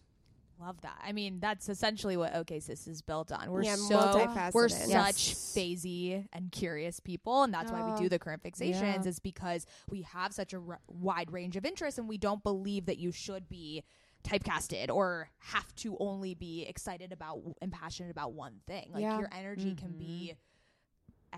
[0.61, 0.99] Love that.
[1.05, 3.49] I mean, that's essentially what OK Sis is built on.
[3.53, 4.55] We're yeah, so multifaceted.
[4.55, 4.91] we're Yes.
[4.91, 8.81] such phasey and curious people, and that's why we do the current fixations.
[8.81, 9.03] Yeah.
[9.05, 12.87] Is because we have such a r- wide range of interests, and we don't believe
[12.87, 13.85] that you should be
[14.25, 18.91] typecasted or have to only be excited about and passionate about one thing.
[18.93, 19.17] Like Yeah.
[19.21, 19.99] your energy can Mhm.
[19.99, 20.35] be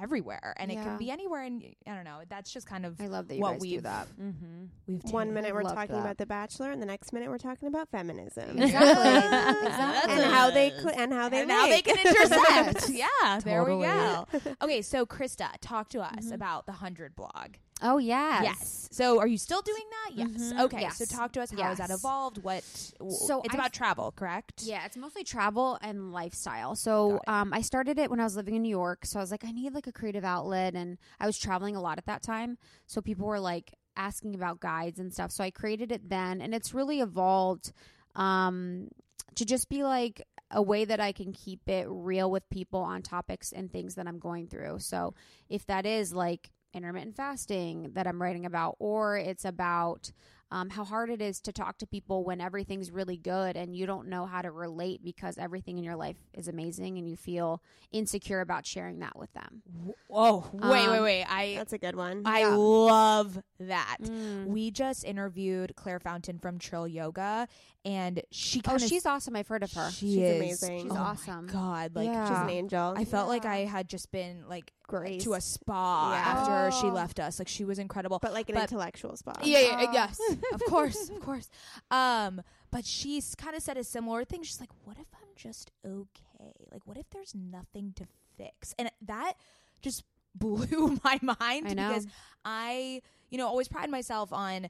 [0.01, 1.43] everywhere, and it can be anywhere.
[1.43, 2.21] And I don't know.
[2.29, 4.07] That's just kind of I love that you what guys we've that.
[4.21, 4.65] mm-hmm.
[4.87, 6.01] we've One minute we're Love talking that.
[6.03, 8.59] about The Bachelor, and the next minute we're talking about feminism.
[8.61, 9.67] Exactly.
[9.69, 10.13] Exactly.
[10.15, 12.89] and how they cl- and how they and now they can intersect.
[12.93, 14.27] yeah, there we go.
[14.63, 16.35] Okay, so Krista, talk to us Mhm.
[16.35, 17.55] about the hundred blog.
[17.83, 18.43] Oh yes.
[18.43, 18.77] Yes.
[18.93, 20.11] So, are you still doing that?
[20.17, 20.53] Yes.
[20.53, 20.61] Mhm.
[20.63, 20.89] Okay.
[20.91, 21.53] So, talk to us.
[21.53, 22.43] How has that evolved?
[22.43, 22.65] What?
[22.65, 24.63] So So it's I've- about travel, correct?
[24.65, 26.75] Yeah, it's mostly travel and lifestyle.
[26.75, 29.07] So um, I started it when I was living in New York.
[29.07, 31.81] So I was like, I need like a creative outlet, and I was traveling a
[31.81, 32.59] lot at that time.
[32.87, 35.31] So people were like asking about guides and stuff.
[35.31, 37.73] So I created it then, and it's really evolved
[38.17, 38.89] um,
[39.37, 43.03] to just be like a way that I can keep it real with people on
[43.03, 44.81] topics and things that I'm going through.
[44.81, 45.15] So
[45.49, 50.13] if that is like intermittent fasting that I'm writing about, or it's about
[50.53, 53.87] um, how hard it is to talk to people when everything's really good and you
[53.87, 57.63] don't know how to relate because everything in your life is amazing and you feel
[57.93, 59.63] insecure about sharing that with them.
[60.11, 61.25] Oh, wait, wait, Um, wait.
[61.25, 62.23] I That's a good one.
[62.25, 62.55] I yeah.
[62.57, 63.99] love that.
[64.03, 64.47] Mm.
[64.47, 67.47] We just interviewed Claire Fountain from Trill Yoga,
[67.85, 69.37] and she Oh, kind of she's awesome.
[69.37, 69.89] I've heard of her.
[69.93, 70.83] She She's is amazing.
[70.83, 71.47] She's oh my awesome.
[71.47, 72.29] God, like Yeah.
[72.29, 72.95] She's an angel.
[72.97, 75.23] I felt like I had just been like Grace.
[75.25, 76.19] to a spa Yeah.
[76.19, 76.91] after she Oh.
[76.93, 77.39] left us.
[77.39, 78.19] Like she was incredible.
[78.19, 79.41] but like an but- intellectual spot.
[79.47, 79.93] Yeah, yeah, Oh.
[79.93, 80.21] yes,
[80.53, 81.49] of course, of course.
[81.91, 84.43] Um, but she's kind of said a similar thing.
[84.43, 86.55] She's like, "What if I'm just okay?
[86.73, 89.35] Like, what if there's nothing to fix?" And that
[89.83, 91.89] just blew my mind I know.
[91.89, 92.07] because
[92.45, 94.69] I, you know, always pride myself on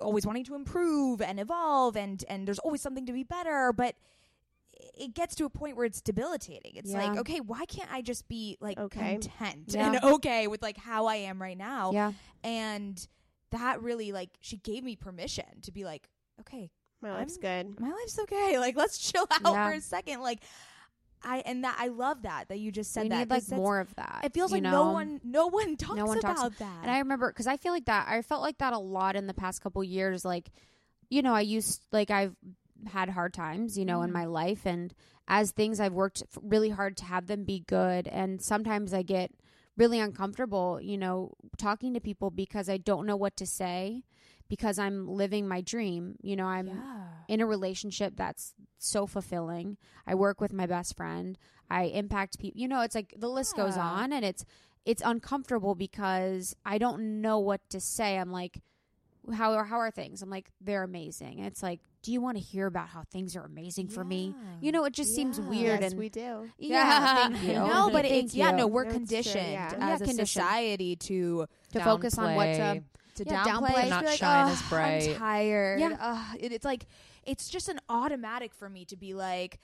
[0.00, 3.96] always wanting to improve and evolve and and there's always something to be better, but
[4.98, 6.72] it gets to a point where it's debilitating.
[6.76, 6.98] It's Yeah.
[7.08, 9.18] like, okay, why can't I just be like Okay.
[9.18, 9.92] content Yeah.
[9.94, 11.92] and okay with like how I am right now?
[11.92, 12.12] Yeah.
[12.44, 13.06] And
[13.50, 16.08] that really like she gave me permission to be like,
[16.40, 16.70] okay,
[17.02, 17.80] My life's I'm- good.
[17.80, 18.58] my life's okay.
[18.60, 19.68] Like let's chill out Yeah.
[19.70, 20.20] for a second.
[20.20, 20.42] Like
[21.22, 23.18] I and that I love that that you just said we that.
[23.18, 24.20] need like 'cause that's- more of that.
[24.24, 24.70] It feels like know?
[24.70, 26.78] no one no one talks no one about talks- that.
[26.82, 28.08] And I remember because I feel like that.
[28.08, 30.24] I felt like that a lot in the past couple years.
[30.24, 30.50] Like,
[31.10, 32.34] you know, I used like I've
[32.88, 34.14] had hard times, you know, in Mhm.
[34.14, 34.94] my life, and
[35.28, 39.32] as things I've worked really hard to have them be good, and sometimes I get
[39.76, 44.04] really uncomfortable, you know, talking to people because I don't know what to say
[44.48, 46.16] because I'm living my dream.
[46.22, 47.06] You know, I'm yeah.
[47.28, 49.76] in a relationship that's so fulfilling.
[50.06, 51.38] I work with my best friend.
[51.70, 52.60] I impact people.
[52.60, 54.44] You know, it's like the list goes on and it's
[54.84, 58.18] it's uncomfortable because I don't know what to say.
[58.18, 58.60] I'm like
[59.34, 60.22] how are how are things?
[60.22, 61.38] I'm like they're amazing.
[61.38, 64.34] And it's like do you want to hear about how things are amazing for me?
[64.60, 66.48] You know, it just seems weird yes, and we do.
[66.58, 67.52] yeah, thank you.
[67.54, 69.72] No, but it's yeah, no, we're No, conditioned yeah.
[69.74, 70.28] as Yeah, a conditioned.
[70.28, 72.82] society to to focus on what to
[73.16, 75.80] to Yeah, downplay, downplay, not like, shine "Ugh, as bright." I'm tired.
[75.80, 75.96] Yeah.
[76.00, 76.86] Ugh, it, it's like
[77.24, 79.58] it's just an automatic for me to be like,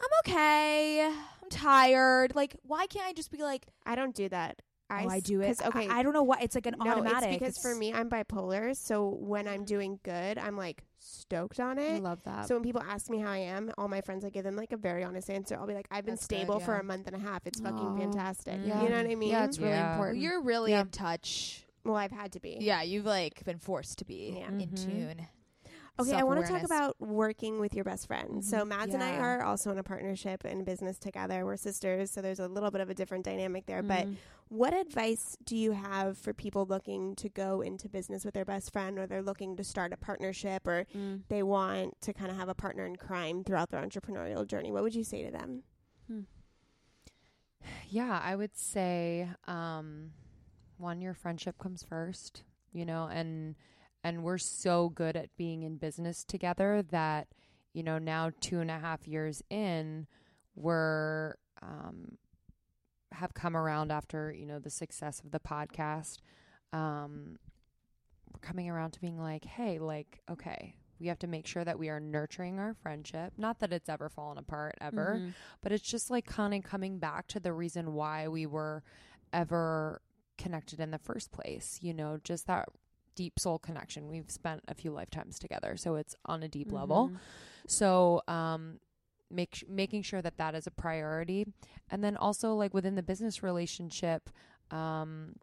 [0.00, 1.04] I'm okay.
[1.06, 2.34] I'm tired.
[2.34, 4.62] Like, why can't I just be like, I don't do that.
[5.04, 5.60] Oh, I s- do it.
[5.64, 6.38] Okay, I, I don't know why.
[6.42, 7.30] It's like an no, automatic.
[7.30, 8.76] it's because for me, I'm bipolar.
[8.76, 11.94] So when I'm doing good, I'm like stoked on it.
[11.94, 12.46] I love that.
[12.48, 14.72] So when people ask me how I am, all my friends, I give them like
[14.72, 15.56] a very honest answer.
[15.56, 17.46] I'll be like, I've been That's good, stable for a month and a half.
[17.46, 18.60] It's fucking Oh, fantastic.
[18.64, 18.82] yeah.
[18.82, 19.30] You know what I mean?
[19.30, 19.92] yeah, it's really Yeah.
[19.92, 20.20] important.
[20.20, 20.82] you're really Yeah.
[20.82, 21.64] in touch.
[21.84, 22.58] well, I've had to be.
[22.60, 24.46] Yeah, you've like been forced to be Yeah.
[24.48, 24.84] in Mhm.
[24.84, 25.26] tune.
[26.00, 28.42] Okay, I want to talk about working with your best friend.
[28.44, 28.68] So Mhm.
[28.68, 31.44] Mads and I are also in a partnership and business together.
[31.44, 33.82] We're sisters, so there's a little bit of a different dynamic there.
[33.82, 34.16] But Mhm.
[34.48, 38.72] what advice do you have for people looking to go into business with their best
[38.72, 41.24] friend, or they're looking to start a partnership, or Mm.
[41.28, 44.72] they want to kind of have a partner in crime throughout their entrepreneurial journey?
[44.72, 45.62] What would you say to them?
[47.88, 50.12] Yeah, I would say um,
[50.78, 53.54] one, your friendship comes first, you know, and
[54.04, 57.28] and we're so good at being in business together that
[57.72, 60.06] you know now two and a half years in,
[60.54, 62.18] we're um,
[63.12, 66.18] have come around after you know the success of the podcast.
[66.72, 67.38] Um,
[68.32, 71.78] we're coming around to being like, hey, like, okay, we have to make sure that
[71.78, 73.34] we are nurturing our friendship.
[73.36, 75.34] Not that it's ever fallen apart ever Mhm.
[75.60, 78.82] but it's just like kind of coming back to the reason why we were
[79.32, 80.00] ever
[80.38, 82.68] connected in the first place you know just that
[83.14, 84.08] deep soul connection.
[84.08, 87.08] We've spent a few lifetimes together so it's on a deep level.
[87.10, 87.18] Mhm.
[87.68, 88.80] so um
[89.30, 91.46] make sh- making sure that that is a priority.
[91.90, 94.28] And then also like within the business relationship
[94.70, 95.36] um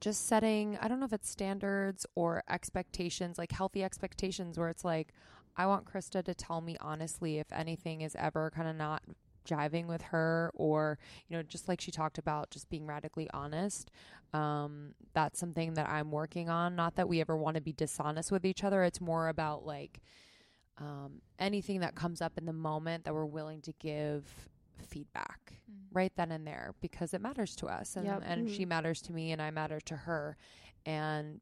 [0.00, 4.84] just setting i don't know if it's standards or expectations like healthy expectations where it's
[4.84, 5.12] like
[5.56, 9.02] i want krista to tell me honestly if anything is ever kind of not
[9.44, 13.90] jiving with her or you know just like she talked about just being radically honest
[14.32, 16.74] um that's something that i'm working on.
[16.74, 18.82] Not that we ever want to be dishonest with each other.
[18.82, 20.00] It's more about like
[20.78, 24.24] um anything that comes up in the moment that we're willing to give
[24.88, 25.54] feedback
[25.92, 28.22] right then and there because it matters to us and, Yep.
[28.24, 30.36] and she matters to me and I matter to her.
[30.86, 31.40] And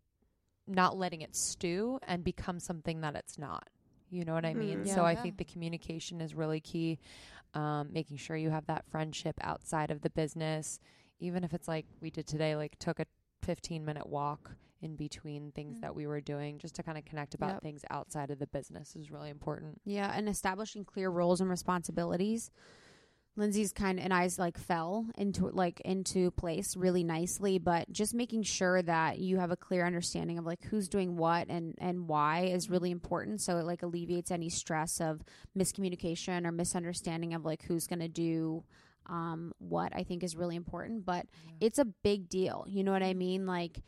[0.67, 3.69] not letting it stew and become something that it's not.
[4.11, 4.81] You know what I mean?
[4.81, 4.89] Mhm.
[4.89, 5.23] So I Yeah.
[5.23, 6.99] think the communication is really key.
[7.55, 10.79] Um, making sure you have that friendship outside of the business,
[11.19, 13.07] even if it's like we did today, like took a
[13.43, 14.53] 15 minute walk
[14.83, 15.81] in between things Mm.
[15.83, 17.63] that we were doing just to kind of connect about Yep.
[17.63, 19.81] things outside of the business is really important.
[19.85, 22.51] Yeah, and establishing clear roles and responsibilities.
[23.37, 28.13] Lindsey's kind of, and I's like fell into like into place really nicely, but just
[28.13, 32.09] making sure that you have a clear understanding of like who's doing what and and
[32.09, 33.41] why is really important.
[33.41, 35.23] So it like alleviates any stress of
[35.57, 38.65] miscommunication or misunderstanding of like who's going to do
[39.07, 41.07] um what I think is really important.
[41.07, 41.27] But
[41.61, 42.67] it's a big deal.
[42.69, 43.47] You know what I mean?
[43.47, 43.81] Like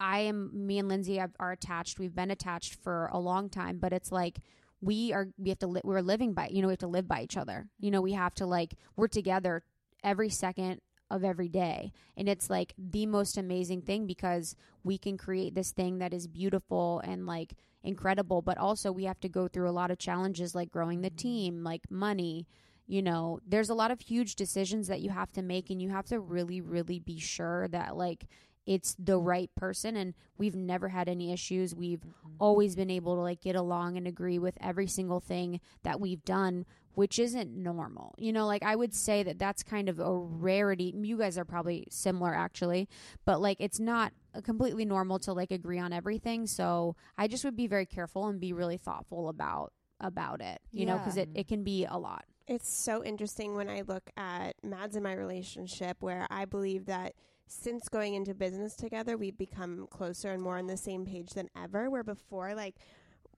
[0.00, 1.98] I am me and Lindsay are attached.
[1.98, 4.40] We've been attached for a long time, but it's like
[4.80, 7.08] we are we have to li- we're living by you know we have to live
[7.08, 7.66] by each other.
[7.78, 9.62] You know we have to like we're together
[10.04, 11.92] every second of every day.
[12.16, 16.26] And it's like the most amazing thing because we can create this thing that is
[16.26, 17.54] beautiful and like
[17.84, 18.42] incredible.
[18.42, 21.62] But also we have to go through a lot of challenges like growing the team
[21.62, 22.46] like money
[22.88, 23.40] you know.
[23.44, 26.20] There's a lot of huge decisions that you have to make and you have to
[26.20, 28.26] really really be sure that like
[28.66, 29.26] it's the mm-hmm.
[29.26, 31.74] right person and we've never had any issues.
[31.74, 32.34] We've mm-hmm.
[32.38, 36.24] always been able to like get along and agree with every single thing that we've
[36.24, 38.14] done, which isn't normal.
[38.18, 40.92] You know, like I would say that that's kind of a rarity.
[40.96, 42.88] You guys are probably similar actually,
[43.24, 44.12] but like it's not
[44.42, 46.46] completely normal to like agree on everything.
[46.46, 50.84] So I just would be very careful and be really thoughtful about about it, you
[50.84, 52.24] know, 'cause know, because it, it can be a lot.
[52.46, 57.14] It's so interesting when I look at Mads in my relationship where I believe that
[57.48, 61.48] since going into business together, we've become closer and more on the same page than
[61.56, 61.90] ever.
[61.90, 62.76] Where before, like,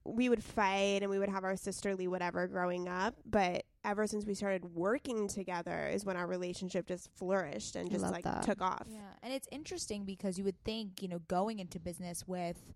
[0.05, 4.25] we would fight and we would have our sisterly whatever growing up, but ever since
[4.25, 8.43] we started working together is when our relationship just flourished and just like that.
[8.43, 8.87] took off.
[8.89, 9.01] Yeah.
[9.23, 12.73] And it's interesting because you would think, you know, going into business with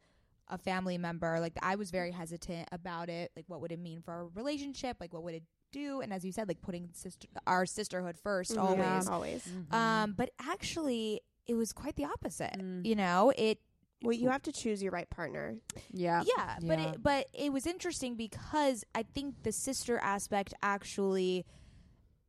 [0.48, 3.30] a family member, like I was very hesitant about it.
[3.34, 4.98] Like what would it mean for our relationship?
[5.00, 8.58] Like what would it do and as you said like putting sister our sisterhood 1st
[8.58, 9.74] always yeah, always mm-hmm.
[9.74, 12.84] um but actually it was quite the opposite mm.
[12.84, 13.58] you know it
[14.02, 15.56] well you have to choose your right partner
[15.90, 16.68] yeah yeah, yeah.
[16.68, 21.44] but it, but it was interesting because i think the sister aspect actually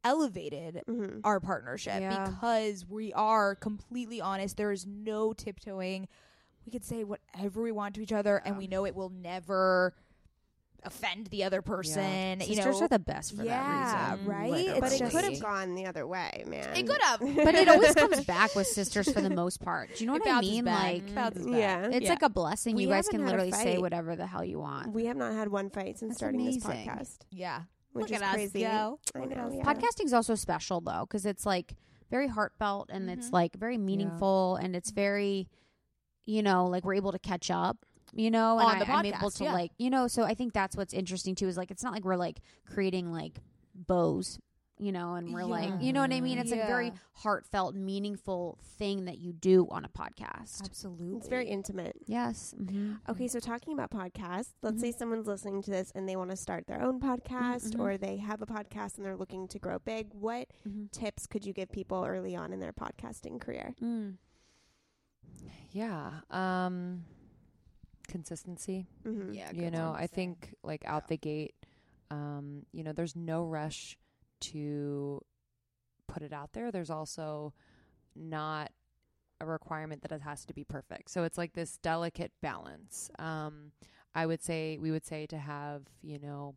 [0.03, 1.19] elevated mm-hmm.
[1.23, 2.27] our partnership yeah.
[2.29, 6.07] because we are completely honest there is no tiptoeing
[6.65, 9.93] we could say whatever we want to each other and we know it will never
[10.85, 12.01] offend the other person.
[12.03, 12.45] Yeah.
[12.45, 13.55] You Sisters know, are the best for yeah,
[13.95, 14.67] that reason, right?
[14.67, 16.75] Like, but it could have gone the other way, man.
[16.75, 19.95] It could have, but it always comes back with sisters for the most part.
[19.95, 20.65] Do you know it what I mean?
[20.65, 22.09] Like, yeah, it's yeah.
[22.09, 22.75] like a blessing.
[22.75, 24.93] We you guys can literally say whatever the hell you want.
[24.93, 26.61] We have not had one fight since That's starting amazing.
[26.61, 27.17] this podcast.
[27.31, 27.61] Yeah,
[27.93, 28.61] which Look is crazy.
[28.61, 28.99] Go.
[29.15, 29.51] I know.
[29.53, 29.63] Yeah.
[29.63, 31.75] Podcasting's also special though because it's like
[32.09, 33.19] very heartfelt and mm-hmm.
[33.19, 35.47] it's like very meaningful and it's very,
[36.25, 37.77] you know, like we're able to catch up
[38.15, 39.53] you know, and on the I, am able to yeah.
[39.53, 42.05] like, you know, so I think that's what's interesting too is like it's not like
[42.05, 43.39] we're like creating like
[43.73, 44.39] bows,
[44.77, 45.45] you know, and we're yeah.
[45.45, 46.37] like, you know what I mean?
[46.37, 46.65] It's yeah.
[46.65, 50.63] a very heartfelt, meaningful thing that you do on a podcast.
[50.63, 51.95] Absolutely, it's very intimate.
[52.05, 52.53] Yes.
[52.59, 52.93] Mm-hmm.
[53.09, 54.79] Okay, so talking about podcasts, let's mm-hmm.
[54.79, 57.81] say someone's listening to this and they want to start their own podcast, mm-hmm.
[57.81, 60.07] or they have a podcast and they're looking to grow big.
[60.11, 60.85] What mm-hmm.
[60.91, 63.73] tips could you give people early on in their podcasting career?
[63.81, 64.17] Mm.
[65.71, 66.11] Yeah.
[66.29, 67.05] Um
[68.07, 68.87] consistency.
[69.05, 69.33] Mm-hmm.
[69.33, 71.09] Yeah, you know, I think like out yeah.
[71.09, 71.55] the gate,
[72.11, 73.97] um, you know, there's no rush
[74.41, 75.21] to
[76.07, 76.71] put it out there.
[76.71, 77.53] There's also
[78.15, 78.71] not
[79.41, 81.09] a requirement that it has to be perfect.
[81.09, 83.09] So it's like this delicate balance.
[83.19, 83.71] Um,
[84.15, 86.55] I would say we would say to have, you know,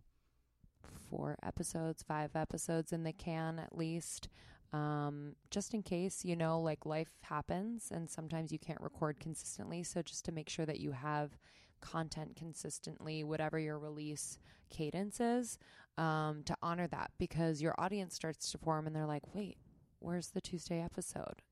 [1.10, 4.28] four episodes, five episodes in the can at least
[4.72, 9.82] um, just in case, you know, like life happens and sometimes you can't record consistently.
[9.82, 11.38] So just to make sure that you have
[11.80, 14.38] content consistently, whatever your release
[14.70, 15.58] cadence is,
[15.98, 19.56] um, to honor that because your audience starts to form and they're like, wait,
[20.00, 21.42] where's the Tuesday episode?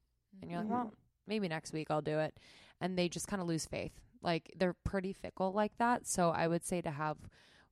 [0.40, 0.76] And you're like, mm-hmm.
[0.76, 0.94] well,
[1.26, 2.34] maybe next week I'll do it.
[2.80, 3.92] And they just kind of lose faith.
[4.22, 6.06] Like they're pretty fickle like that.
[6.06, 7.18] So I would say to have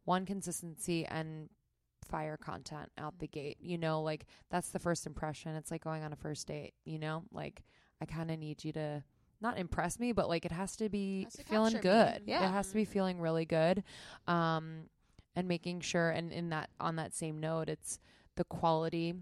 [0.05, 1.49] one consistency and
[2.13, 3.57] fire content out the gate.
[3.59, 5.57] You know, like that's the first impression.
[5.57, 7.25] It's like going on a first date, you know?
[7.33, 7.65] Like
[8.01, 9.03] I kind of need you to
[9.41, 12.27] not impress me, but like it has to be has to feeling good.
[12.27, 12.33] Me.
[12.33, 12.47] Yeah.
[12.47, 13.83] It has to be feeling really good.
[14.29, 14.85] Um
[15.35, 17.99] and making sure and in that on that same note, it's
[18.37, 19.15] the quality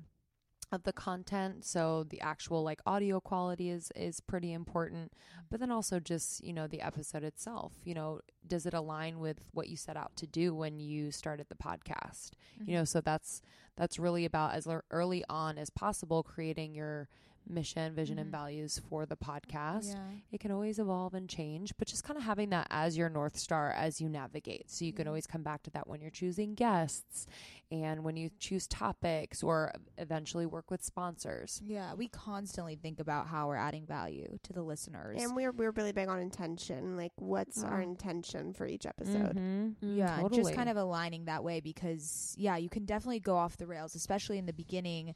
[0.73, 5.13] of the content so the actual like audio quality is is pretty important
[5.51, 9.39] but then also just you know the episode itself you know does it align with
[9.53, 12.71] what you set out to do when you started the podcast mm-hmm.
[12.71, 13.43] you know so that's
[13.77, 17.09] that's really about as early on as possible creating your
[17.51, 18.23] mission, vision, mm-hmm.
[18.23, 19.89] and values for the podcast.
[19.89, 19.99] Yeah.
[20.33, 23.37] It can always evolve and change, but just kind of having that as your North
[23.37, 24.71] Star as you navigate.
[24.71, 27.27] So you can always come back to that when you're choosing guests
[27.73, 31.63] and when you choose topics or eventually work with sponsors.
[31.65, 35.23] Yeah, we constantly think about how we're adding value to the listeners.
[35.23, 36.97] And we're, we're really big on intention.
[36.97, 39.37] Like, what's our intention for each episode?
[39.37, 39.87] Mm-hmm.
[39.87, 40.43] Mm, yeah, totally.
[40.43, 43.95] just kind of aligning that way because, yeah, you can definitely go off the rails,
[43.95, 45.15] especially in the beginning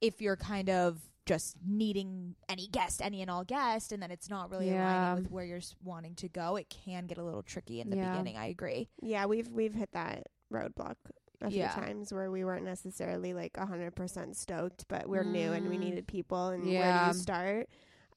[0.00, 4.28] if you're kind of just needing any guest, any and all guest, and then it's
[4.28, 5.04] not really yeah.
[5.04, 7.96] aligning with where you're wanting to go, it can get a little tricky in the
[7.96, 8.10] yeah.
[8.10, 8.36] beginning.
[8.36, 8.88] I agree.
[9.00, 10.96] Yeah, we've we've hit that roadblock
[11.40, 11.72] a few yeah.
[11.72, 15.32] times where we weren't necessarily like hundred percent stoked, but we're mm.
[15.32, 15.80] new and we mm.
[15.80, 17.68] needed people, and where do you start?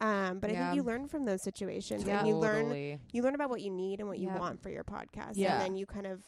[0.02, 3.50] Um, but I think you learn from those situations, and you learn you learn about
[3.50, 5.54] what you need and what you want for your podcast, yeah.
[5.54, 6.22] and then you kind of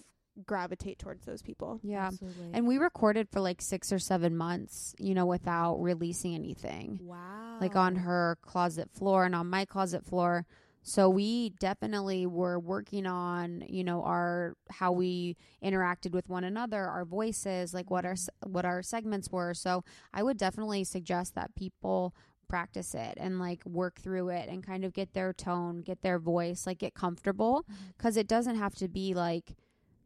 [0.46, 1.80] gravitate towards those people.
[1.84, 2.08] Yeah.
[2.08, 2.52] Absolutely.
[2.54, 7.00] And we recorded for like 6 or 7 months, you know, without releasing anything.
[7.04, 7.58] Wow.
[7.60, 10.46] Like on her closet floor and on my closet floor.
[10.84, 16.88] So we definitely were working on, you know, our how we interacted with one another,
[16.88, 18.16] our voices, like what our
[18.46, 19.54] what our segments were.
[19.54, 19.84] So
[20.14, 22.16] I would definitely suggest that people
[22.48, 26.20] practice it and like work through it and kind of get their tone, get their
[26.20, 27.90] voice, like get comfortable mm-hmm.
[27.98, 29.56] because it doesn't have to be like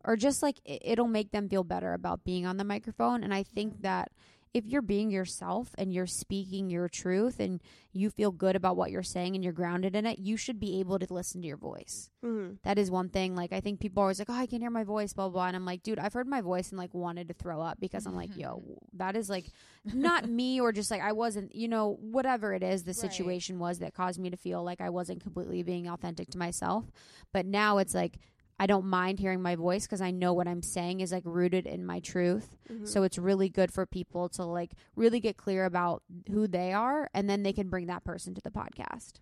[0.03, 3.33] or just like it, it'll make them feel better about being on the microphone and
[3.33, 4.11] I think that
[4.53, 7.61] if you're being yourself and you're speaking your truth and
[7.93, 10.81] you feel good about what you're saying and you're grounded in it, you should be
[10.81, 12.09] able to listen to your voice.
[12.21, 12.57] Mhm.
[12.63, 13.33] That is one thing.
[13.33, 15.33] Like I think people are always like, "Oh, I can hear my voice," blah blah.
[15.33, 15.47] blah.
[15.47, 18.05] And I'm like, dude, I've heard my voice and like wanted to throw up because
[18.05, 18.61] I'm like, yo,
[18.95, 19.45] that is like
[19.85, 23.79] not me or just like I wasn't, you know, whatever it is the situation was
[23.79, 26.91] that caused me to feel like I wasn't completely being authentic to myself.
[27.31, 28.17] But now it's like
[28.61, 31.65] I don't mind hearing my voice because I know what I'm saying is like rooted
[31.65, 32.55] in my truth.
[32.71, 32.87] Mhm.
[32.87, 37.09] So it's really good for people to like really get clear about who they are
[37.15, 39.13] and then they can bring that person to the podcast.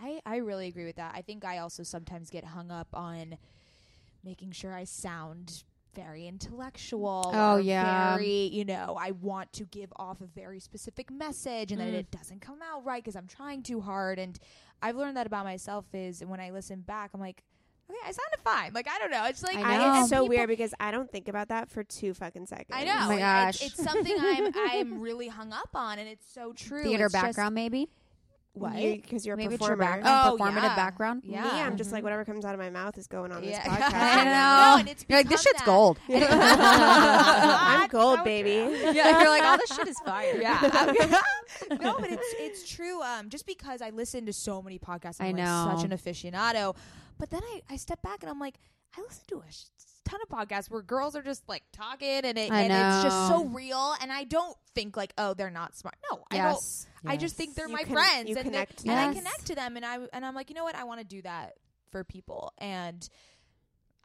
[0.00, 1.12] I, I really agree with that.
[1.14, 3.36] I think I also sometimes get hung up on
[4.22, 5.64] making sure I sound
[5.94, 7.30] very intellectual.
[7.34, 8.14] Oh, yeah.
[8.16, 11.98] Very, you know, I want to give off a very specific message and then Mm.
[11.98, 14.18] it doesn't come out right because I'm trying too hard.
[14.18, 14.38] And
[14.82, 17.42] I've learned that about myself is when I listen back, I'm like,
[17.90, 18.72] okay, I sounded fine.
[18.72, 19.24] Like, I don't know.
[19.26, 20.00] It's like, I I, know.
[20.00, 22.70] it's so weird because I don't think about that for two fucking seconds.
[22.72, 22.92] I know.
[22.94, 23.20] Oh my and
[23.50, 23.66] it's- gosh.
[23.66, 26.82] It's, something I'm I'm really hung up on, and it's so true.
[26.82, 27.88] Theater It's just- background maybe?
[28.56, 28.76] what?
[28.76, 30.00] Because you're a Maybe it's your performer.
[30.00, 30.76] background, Oh, performative yeah.
[30.76, 31.22] background.
[31.24, 31.42] Yeah.
[31.42, 33.50] Me, I'm just like whatever comes out of my mouth is going on Yeah.
[33.50, 33.92] this podcast.
[33.94, 34.30] I know.
[34.30, 35.66] No, and it's You're like, this become shit's that.
[35.66, 35.98] gold.
[36.68, 38.76] I'm gold, baby.
[38.92, 40.40] yeah, you're like, all this shit is fire.
[40.40, 40.60] Yeah.
[41.80, 43.02] no, but it's it's true.
[43.02, 45.74] Um, just because I listen to so many podcasts, I'm I like know.
[45.76, 46.76] such an aficionado.
[47.18, 48.56] But then I, I step back and I'm like,
[48.96, 49.64] I listen to a sh-
[50.04, 53.28] ton of podcasts where girls are just like talking and it I and it's just
[53.28, 53.94] so real.
[54.00, 55.96] And I don't think like, oh, they're not smart.
[56.12, 56.46] No, I don't.
[56.52, 56.86] Yes.
[57.06, 59.46] I just think they're You my con- friends, you and, they- to and I connect
[59.46, 61.54] to them, and I and I'm like, you know what, I want to do that
[61.90, 63.06] for people, and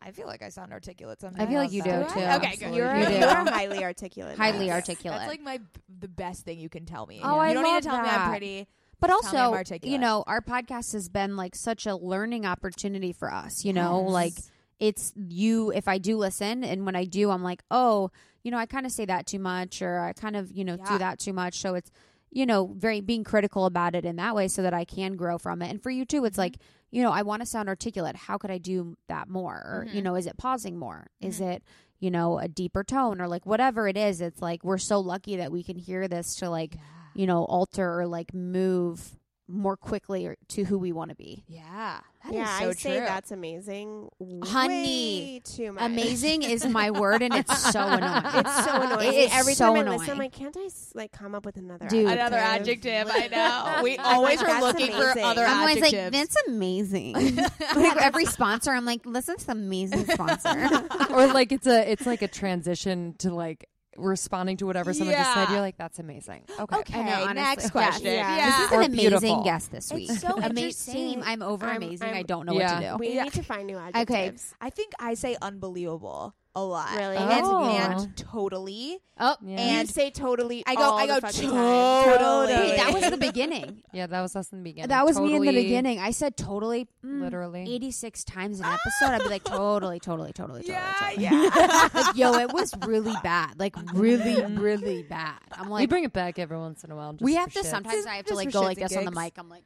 [0.02, 1.44] I feel like I sound articulate sometimes.
[1.44, 2.04] I feel like you do, I?
[2.04, 2.46] too.
[2.48, 2.74] Okay, good.
[2.76, 3.12] You're, You do.
[3.16, 4.38] you're highly articulate.
[4.38, 4.76] Highly Yes.
[4.76, 5.20] articulate.
[5.20, 5.60] That's like my
[6.00, 7.20] the best thing you can tell me.
[7.24, 8.20] Oh, I you don't need love to tell me that.
[8.22, 8.68] I'm pretty.
[9.00, 12.46] But Tell me I'm also, you know, our podcast has been like such a learning
[12.46, 13.64] opportunity for us.
[13.64, 14.14] You know, Yes.
[14.14, 14.34] like
[14.80, 15.72] it's you.
[15.72, 18.12] If I do listen, and when I do, I'm like, oh,
[18.44, 20.76] you know, I kind of say that too much, or I kind of, you know,
[20.80, 20.92] Yeah.
[20.94, 21.60] do that too much.
[21.60, 21.92] So it's,
[22.32, 25.38] you know, very being critical about it in that way, so that I can grow
[25.38, 25.70] from it.
[25.70, 26.40] And for you too, it's Mhm.
[26.40, 26.58] like,
[26.92, 28.16] you know, I want to sound articulate.
[28.16, 29.56] How could I do that more?
[29.56, 30.04] Or you Mhm.
[30.06, 31.08] know, is it pausing more?
[31.22, 31.54] Is Mhm.
[31.56, 31.64] it
[32.02, 34.22] you know a deeper tone or like whatever it is?
[34.22, 36.78] It's like we're so lucky that we can hear this to like
[37.20, 41.44] you know, alter or like move more quickly or to who we want to be.
[41.50, 43.06] Yeah, that is yeah, so I say true.
[43.06, 44.08] that's amazing.
[44.46, 45.84] Honey, way too much.
[45.84, 48.24] Amazing is my word, and it's so annoying.
[48.36, 49.10] It's so annoying.
[49.10, 50.00] It is Every so time I annoying.
[50.00, 52.10] listen, I'm like, can't I like come up with another Dude.
[52.10, 53.10] Another adjective.
[53.12, 53.28] I
[53.78, 53.84] know.
[53.84, 55.24] We always like, are that's looking for amazing.
[55.26, 56.36] other I'm always like, adjectives.
[56.36, 57.36] that's amazing.
[57.76, 60.88] like every sponsor, I'm like, listen to the amazing sponsor.
[61.10, 63.68] or like it's a it's like a transition to like
[64.00, 65.44] responding to whatever someone just said.
[65.44, 65.52] Yeah.
[65.52, 66.44] You're like, that's amazing.
[66.60, 66.78] Okay.
[66.80, 67.34] Okay, I know, honestly.
[67.36, 68.06] next question.
[68.06, 68.36] Yeah.
[68.36, 68.46] Yeah.
[68.46, 69.44] This is Or an amazing beautiful.
[69.44, 70.10] guest this week.
[70.10, 70.94] It's so Ama- interesting.
[70.94, 71.24] Same.
[71.26, 72.08] I'm over I'm- amazing.
[72.08, 72.74] I'm- I don't know Yeah.
[72.76, 72.98] what to do.
[72.98, 73.24] We Yeah.
[73.26, 74.54] need to find new adjectives.
[74.60, 74.66] Okay.
[74.66, 76.96] I think I say unbelievable a lot.
[76.98, 77.18] Really?
[77.18, 77.64] And, Oh.
[77.66, 79.00] and totally.
[79.22, 79.58] Oh, Yeah.
[79.60, 80.64] And- you say totally.
[80.66, 82.54] I go- all I the go fucking totally.
[82.54, 83.84] wait, that was the beginning.
[83.92, 84.90] yeah, that was us in the beginning.
[84.90, 86.00] That was me in the Totally, beginning.
[86.00, 87.64] I said totally, mm, Literally.
[87.74, 89.14] 86 times an episode.
[89.14, 90.64] I'd be like, totally, totally, totally, totally.
[90.68, 91.24] Yeah, totally.
[91.24, 91.90] yeah.
[91.94, 93.60] like, yo, it was really bad.
[93.60, 95.40] Like, really, really bad.
[95.52, 97.14] I'm we like, bring it back every once in a while.
[97.14, 97.66] Just we for have to shits.
[97.66, 99.22] sometimes I have to just like for go shits like and this on the gigs.
[99.22, 99.34] mic.
[99.38, 99.64] I'm like,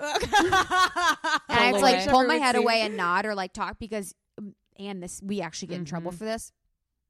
[0.00, 2.06] and and I have to like away.
[2.08, 4.14] pull my head away and nod or like talk because,
[4.78, 6.18] and this, we actually get in trouble Mhm.
[6.18, 6.52] for this.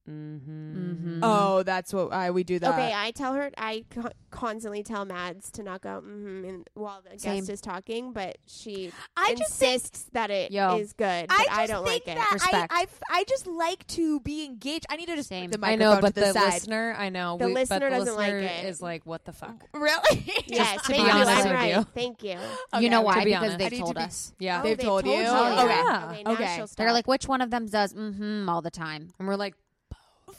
[0.09, 1.19] Mm-hmm.
[1.19, 1.21] Mhm.
[1.23, 2.71] Oh, that's what I we do that.
[2.75, 7.03] Okay, I tell her I co- constantly tell Mads to not go mm-hmm and while
[7.03, 7.41] the Same.
[7.41, 10.79] guest is talking, but she I just think insists that it is Yo.
[10.97, 11.29] good.
[11.29, 12.19] But I I, just don't think like it.
[12.19, 12.73] that Respect.
[12.73, 12.87] I, I
[13.21, 14.87] I just like to be engaged.
[14.89, 15.51] I need to just Same.
[15.51, 16.53] put the I know, but to the, the, side.
[16.55, 18.65] listener, I know, The we, but listener the doesn't like it.
[18.67, 19.57] is like, what the fuck?
[19.75, 20.25] Really?
[20.47, 21.75] yes, to be honest I'm with right.
[21.75, 21.83] you.
[21.95, 22.37] Thank you.
[22.81, 23.25] you know why?
[23.25, 23.59] Be Because honest.
[23.59, 24.33] They've to told be- us.
[24.39, 25.13] Yeah, Oh, They've told you?
[25.13, 25.25] you.
[25.27, 25.69] Oh, Okay.
[25.69, 26.13] yeah.
[26.33, 29.11] Okay, now They're like, which one of them does mm-hmm all the time?
[29.19, 29.55] and we're like,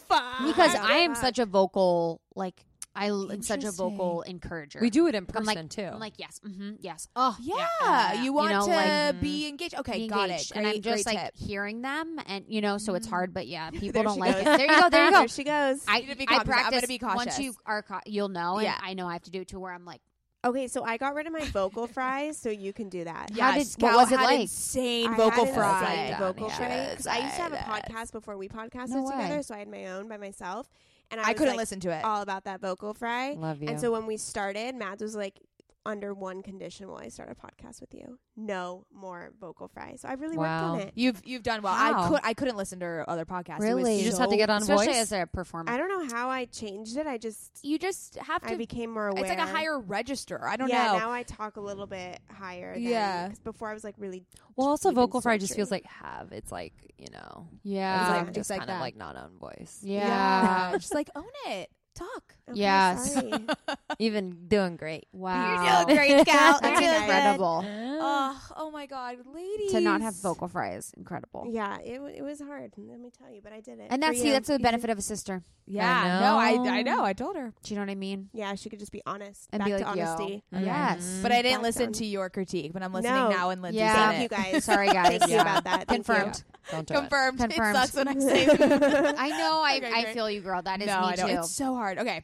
[0.10, 0.46] Fuck.
[0.46, 4.80] Because I am such a vocal, like, I am such a vocal encourager.
[4.82, 5.84] we do it in I'm person like, too.
[5.84, 7.08] I'm like, yes, mm-hmm, yes.
[7.16, 9.76] Oh, yeah, you want know, to like, be engaged.
[9.76, 10.52] Okay, be got engaged.
[10.52, 10.58] it.
[10.58, 11.38] and I'm just like tip.
[11.38, 13.12] hearing them, and you know, so it's Mm.
[13.12, 13.34] hard.
[13.34, 14.42] But yeah, people don't like goes.
[14.42, 14.58] it.
[14.58, 14.90] There you go.
[14.90, 15.18] There you go.
[15.20, 15.86] There she goes.
[15.88, 16.40] I, You need to I cautious.
[16.40, 18.78] I'm gonna practice be once you are, ca- you'll know, and Yeah.
[18.82, 20.02] I know I have to do it to where I'm like,
[20.46, 23.30] okay, so I got rid of my vocal fries, so you can do that.
[23.34, 24.40] Yeah, Yes, did- what Cal was it had like?
[24.42, 25.82] Insane I vocal had fry.
[25.94, 26.58] insane down vocal here.
[26.58, 26.96] fry.
[26.96, 29.68] 'Cause I used to have a podcast before we podcasted No together, so I had
[29.70, 30.68] my own by myself,
[31.12, 32.04] and I, I was, couldn't like, listen to it.
[32.04, 33.34] all about that vocal fry.
[33.34, 33.70] Love you.
[33.70, 35.40] And so when we started, Mads was like,
[35.86, 38.20] under one condition will I start a podcast with you.
[38.36, 39.96] No more vocal fry.
[39.98, 40.74] So I really Wow.
[40.74, 40.94] worked on it.
[40.96, 41.74] You've you've done well.
[41.76, 43.60] I could I couldn't listen to her other podcasts.
[43.60, 43.98] Really?
[44.00, 44.98] You just had to get on Especially voice.
[44.98, 45.72] as a performer.
[45.72, 47.08] I don't know how I changed it.
[47.08, 48.58] I just You just have I to.
[48.58, 49.24] became more aware.
[49.24, 50.46] It's like a higher register.
[50.46, 50.94] I don't yeah, know.
[50.94, 52.74] Yeah, now I talk a little bit higher.
[52.74, 53.28] Than, Yeah.
[53.30, 54.26] 'cause before I was like really.
[54.58, 56.32] well, also vocal fry just feels like have.
[56.34, 58.02] It's like you know, yeah.
[58.02, 58.76] it's Yeah, like it's just like kind that.
[58.76, 59.80] of like not own voice.
[59.82, 60.72] yeah.
[60.78, 61.70] just like own it.
[62.00, 62.36] Talk.
[62.50, 63.14] Okay, Yes.
[63.14, 63.32] sorry.
[64.00, 65.08] Even doing great.
[65.12, 65.86] Wow.
[65.88, 66.62] You're doing great, Scout.
[66.64, 67.64] That's You're incredible.
[68.02, 69.72] Oh, oh my God, ladies!
[69.72, 71.46] To not have vocal fry is incredible.
[71.52, 72.72] yeah, it w- it was hard.
[72.78, 73.88] Let me tell you, but I did it.
[73.90, 75.44] And that's see, that's the benefit of a sister.
[75.68, 77.04] Yeah, no, I I know.
[77.04, 78.30] I told her, Do you know what I mean?
[78.34, 79.48] Yeah, she could just be honest.
[79.52, 80.06] And Back be to like, yo.
[80.06, 80.44] honesty.
[80.52, 81.04] Yes.
[81.06, 81.22] Mm-hmm.
[81.24, 81.94] but I didn't Back listen down.
[81.94, 82.72] to your critique.
[82.74, 83.30] But I'm listening No.
[83.30, 84.10] now, and Lindsey Yeah.
[84.12, 84.64] Thank you guys.
[84.64, 85.20] Sorry, guys.
[85.20, 85.42] Thank you Yeah.
[85.42, 85.88] about that.
[85.88, 86.14] Thank you.
[86.14, 86.44] Confirmed.
[86.72, 86.98] Don't do it.
[86.98, 87.40] Confirmed.
[87.40, 87.76] Confirmed.
[87.76, 88.48] It sucks when I say.
[88.48, 89.62] I know.
[89.64, 90.62] I, Okay, I feel you, girl.
[90.62, 91.34] That is no, me I know too.
[91.40, 91.98] it's so hard.
[92.00, 92.24] Okay,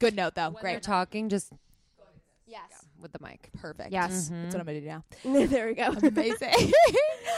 [0.00, 0.50] good note though.
[0.50, 1.52] When Great, talking, just
[2.46, 2.62] yes.
[3.00, 3.50] with the mic.
[3.60, 3.92] perfect.
[3.92, 4.30] Yes.
[4.30, 4.42] Mhm.
[4.42, 5.04] that's what I'm gonna do now.
[5.46, 5.88] there we go.
[6.02, 6.52] Amazing.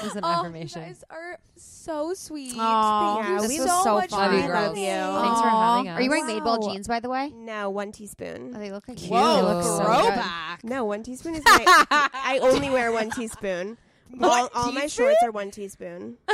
[0.01, 0.83] It's an oh, affirmation.
[0.83, 2.55] You guys are so sweet.
[2.57, 4.21] Aw, Thank you this so, was so much fun.
[4.21, 4.77] Love you, having girls.
[4.77, 4.85] me.
[4.85, 5.99] Thanks for having us.
[5.99, 7.31] Are you wearing made ball jeans, by the way?
[7.35, 8.53] No, one teaspoon.
[8.55, 10.71] Oh, they look like Whoa, They look so good.
[10.71, 11.65] No, one teaspoon is my.
[11.91, 13.77] I only wear one teaspoon.
[14.21, 16.17] All, all my shorts are one teaspoon.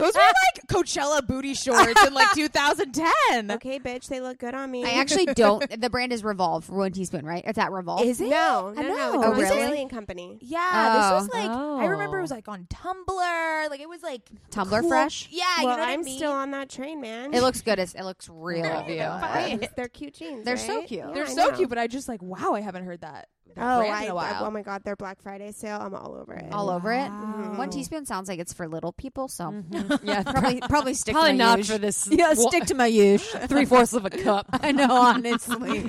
[0.00, 3.50] Those were like Coachella booty shorts in like 2010.
[3.52, 4.84] Okay, bitch, they look good on me.
[4.84, 5.68] I actually don't.
[5.80, 7.42] The brand is Revolve for one teaspoon, right?
[7.46, 8.02] It's at Revolve.
[8.04, 8.28] Is it?
[8.28, 9.18] no, I no, no, oh, know.
[9.20, 9.44] it's Oh, really?
[9.44, 10.38] Australian company.
[10.40, 10.98] Yeah, oh.
[10.98, 11.38] this was Oh.
[11.38, 11.88] like I oh.
[11.88, 12.22] remember it Oh.
[12.22, 13.70] was like on Tumblr.
[13.70, 15.28] Like it was like Tumblr cool- fresh?
[15.30, 16.16] Yeah, well, you know what I'm I mean.
[16.16, 17.34] still on that train, man.
[17.34, 17.78] It looks good.
[17.78, 18.62] It's, it looks real.
[18.64, 19.58] Love you.
[19.76, 20.44] They're cute jeans.
[20.44, 21.00] They're so cute.
[21.00, 21.56] Yeah, They're I so know.
[21.56, 23.28] cute, but I just like wow, I haven't heard that.
[23.56, 24.44] That Oh, brand I, in a while.
[24.44, 25.78] oh my god, their Black Friday sale.
[25.80, 26.52] I'm all over it.
[26.52, 27.08] All over it.
[27.08, 27.54] Wow.
[27.56, 30.06] One teaspoon sounds like it's for little people, so Mm-hmm.
[30.08, 31.70] yeah, probably probably stick probably to my not use.
[31.70, 32.06] for this.
[32.10, 33.26] Yeah, Well, stick to my use.
[33.46, 34.46] three fourths of a cup.
[34.52, 35.84] I know, honestly.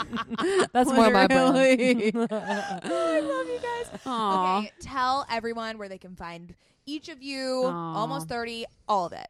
[0.73, 1.31] That's more my brand.
[1.31, 3.99] Oh, I love you guys.
[4.05, 4.59] Aw.
[4.59, 6.53] Okay, tell everyone where they can find
[6.85, 7.63] each of you.
[7.65, 7.95] Aw.
[7.95, 9.27] Almost 30, all of it.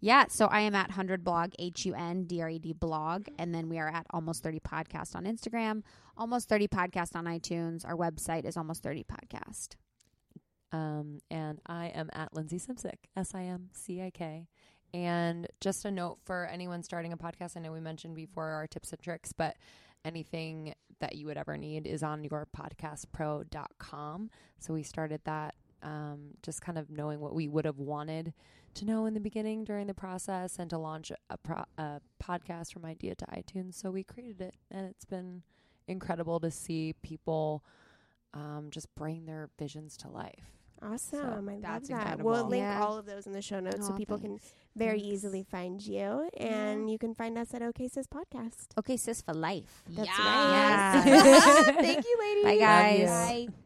[0.00, 3.28] Yeah, so I am at 100 blog, H U N D R E D blog.
[3.38, 5.82] And then we are at Almost 30 Podcast on Instagram,
[6.18, 7.84] Almost 30 Podcast on iTunes.
[7.84, 9.76] Our website is Almost 30 Podcast.
[10.72, 14.48] Um, and I am at Lindsey Simcik, S I M C I K.
[14.94, 18.66] And just a note for anyone starting a podcast, I know we mentioned before our
[18.66, 19.56] tips and tricks, but
[20.06, 24.30] anything that you would ever need is on yourpodcastpro.com.
[24.58, 28.32] So we started that um, just kind of knowing what we would have wanted
[28.74, 32.72] to know in the beginning during the process and to launch a, pro- a podcast
[32.72, 33.74] from idea to iTunes.
[33.74, 35.42] So we created it, and it's been
[35.88, 37.64] incredible to see people
[38.34, 40.52] um, just bring their visions to life.
[40.82, 41.48] Awesome.
[41.48, 41.88] I love that.
[41.90, 42.30] incredible.
[42.30, 42.84] We'll link Yeah.
[42.84, 44.38] all of those in the show notes so Aw, people can
[44.76, 45.14] very Thanks.
[45.14, 46.28] easily find you.
[46.36, 48.66] And you can find us at OK Sis Podcast.
[48.78, 49.82] Okay, sis for life.
[49.88, 50.18] That's Yes.
[50.18, 51.02] right.
[51.06, 51.64] Yes.
[51.80, 52.44] Thank you, ladies.
[52.44, 52.98] Bye, guys.
[53.00, 53.46] you.
[53.48, 53.65] Bye.